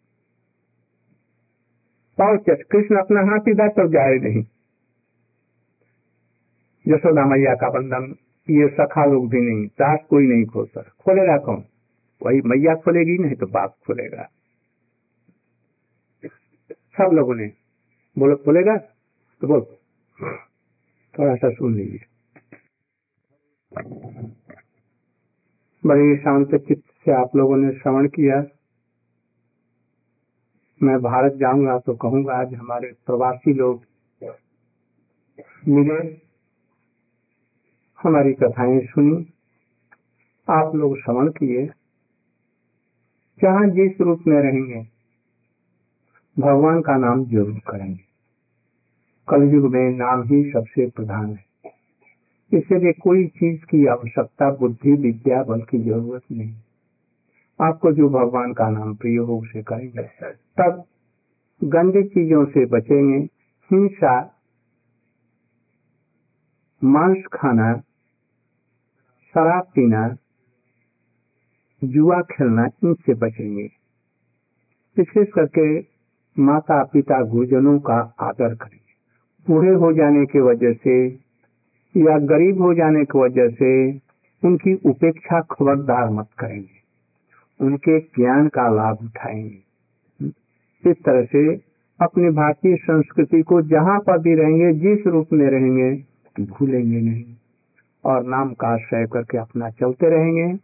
कृष्ण 2.63 2.95
अपना 2.95 3.21
हाथ 3.21 3.47
इधर 3.47 3.69
तक 3.69 3.87
जाए 3.87 4.15
नहीं। 4.19 4.43
यशोदा 6.91 7.25
मैया 7.25 7.53
का 7.55 7.69
बंधन 7.69 8.15
ये 8.47 8.67
सखा 8.67 9.05
लोग 9.05 9.29
भी 9.29 9.41
नहीं, 9.41 9.65
दास 9.67 9.99
कोई 10.09 10.27
नहीं 10.27 10.45
खोल 10.45 10.65
सक 10.67 10.91
खोलेगा 10.99 11.37
कौन? 11.37 11.63
वही 12.21 12.41
मैया 12.41 12.75
खोलेगी, 12.75 13.17
नहीं 13.17 13.35
तो 13.35 13.47
बाप 13.47 13.75
खोलेगा। 13.87 14.29
सब 16.97 17.13
लोगों 17.13 17.35
ने 17.35 17.51
बोलो, 18.15 18.35
खोलेगा? 18.35 18.75
तो 18.77 19.47
बोल 19.47 19.61
थोड़ा 21.13 21.35
सा 21.35 21.49
सुन 21.49 21.75
लीजिए। 21.75 22.05
बड़ी 25.83 26.15
शांत 26.17 26.55
चित्त 26.57 26.83
से 27.05 27.11
आप 27.11 27.35
लोगों 27.35 27.57
ने 27.57 27.71
श्रवण 27.73 28.07
किया। 28.07 28.43
मैं 30.81 30.97
भारत 31.01 31.33
जाऊँगा 31.33 31.77
तो 31.79 31.93
कहूँगा, 31.95 32.33
आज 32.33 32.53
हमारे 32.53 32.91
प्रवासी 33.05 33.53
लोग 33.53 33.83
मिले। 35.67 36.30
हमारी 38.03 38.33
कथाएँ 38.33 38.79
सुनी, 38.79 39.25
आप 40.49 40.75
लोग 40.75 40.97
श्रवण 40.97 41.27
किए, 41.27 41.65
जहाँ 43.41 43.67
जिस 43.67 44.01
रूप 44.01 44.23
में 44.27 44.41
रहेंगे, 44.41 44.87
भगवान 46.39 46.81
का 46.81 46.97
नाम 46.97 47.25
ज़रूर 47.25 47.59
करेंगे। 47.59 47.99
कलयुग 49.29 49.73
में 49.73 49.89
नाम 49.91 50.23
ही 50.23 50.51
सबसे 50.51 50.89
प्रधान 50.89 51.25
है। 51.25 51.45
इसलिए 52.57 52.93
कोई 52.93 53.27
चीज़ 53.27 53.65
की 53.65 53.85
आवश्यकता, 53.85 54.51
बुद्धि, 54.51 54.91
विद्या, 54.91 55.43
बल 55.43 55.61
की 55.61 55.79
ज़रूरत 55.79 56.21
नहीं। 56.31 56.55
आपको 57.61 57.91
जो 57.91 58.09
भगवान 58.09 58.53
का 58.53 58.69
नाम 58.69 58.95
प्रिय 58.95 59.17
हो, 59.17 59.39
उसे 59.39 59.63
करेंगे। 59.63 60.03
तब 60.31 60.83
गंदी 61.63 62.03
चीज़ों 62.03 62.45
से 62.45 62.65
बचेंगे। 62.65 63.17
हिंसा, 63.71 64.41
मांस 66.83 67.23
खाना 67.33 67.81
शराब 69.33 69.63
पीना, 69.63 70.15
जुआ 71.83 72.21
खेलना, 72.21 72.69
इनसे 72.83 73.13
बचेंगे। 73.13 73.69
विशेष 74.97 75.27
करके 75.27 75.79
माता 76.39 76.83
पिता 76.83 77.21
गुरुजनों 77.23 77.79
का 77.79 78.15
आदर 78.19 78.55
करें। 78.55 78.79
बूढ़े 79.47 79.71
हो 79.71 79.93
जाने 79.93 80.25
की 80.25 80.39
वजह 80.39 80.73
से 80.73 81.07
या 81.97 82.19
गरीब 82.19 82.61
हो 82.61 82.73
जाने 82.73 83.05
की 83.05 83.19
वजह 83.19 83.49
से 83.49 83.91
उनकी 84.47 84.75
उपेक्षा 84.75 85.41
खबरदार 85.41 86.09
मत 86.09 86.27
करेंगे। 86.39 86.81
उनके 87.65 87.99
ज्ञान 87.99 88.47
का 88.47 88.69
लाभ 88.69 88.97
उठाएँगे। 89.03 89.57
इस 90.89 90.95
तरह 91.05 91.25
से 91.25 91.55
अपनी 92.01 92.29
भारतीय 92.29 92.75
संस्कृति 92.75 93.41
को 93.41 93.61
जहाँ 93.61 93.99
पर 93.99 94.19
भी 94.19 94.35
रहेंगे, 94.35 94.73
जिस 94.73 95.07
रूप 95.07 95.27
में 95.33 95.47
रहेंगे, 95.47 96.03
भूलेंगे 96.43 97.01
नहीं। 97.01 97.23
और 98.05 98.23
नाम 98.23 98.53
का 98.53 98.67
आश्रय 98.67 99.07
करके 99.07 99.37
अपना 99.37 99.69
चलते 99.69 100.09
रहेंगे। 100.09 100.59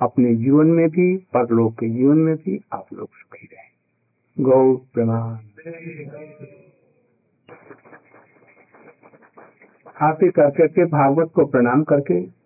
अपने 0.00 0.34
जीवन 0.34 0.66
में 0.66 0.88
भी, 0.88 1.16
परलोक 1.16 1.72
के 1.72 1.88
जीवन 1.88 2.16
में 2.16 2.36
भी 2.36 2.64
आप 2.72 2.86
लोग 2.92 3.08
सुखी 3.08 3.48
रहें। 3.52 3.72
गौ 4.44 4.76
प्रणाम। 4.76 5.38
आप 10.00 10.18
कर 10.22 10.50
करके 10.50 10.84
भागवत 10.84 11.32
को 11.34 11.46
प्रणाम 11.46 11.82
करके 11.82 12.41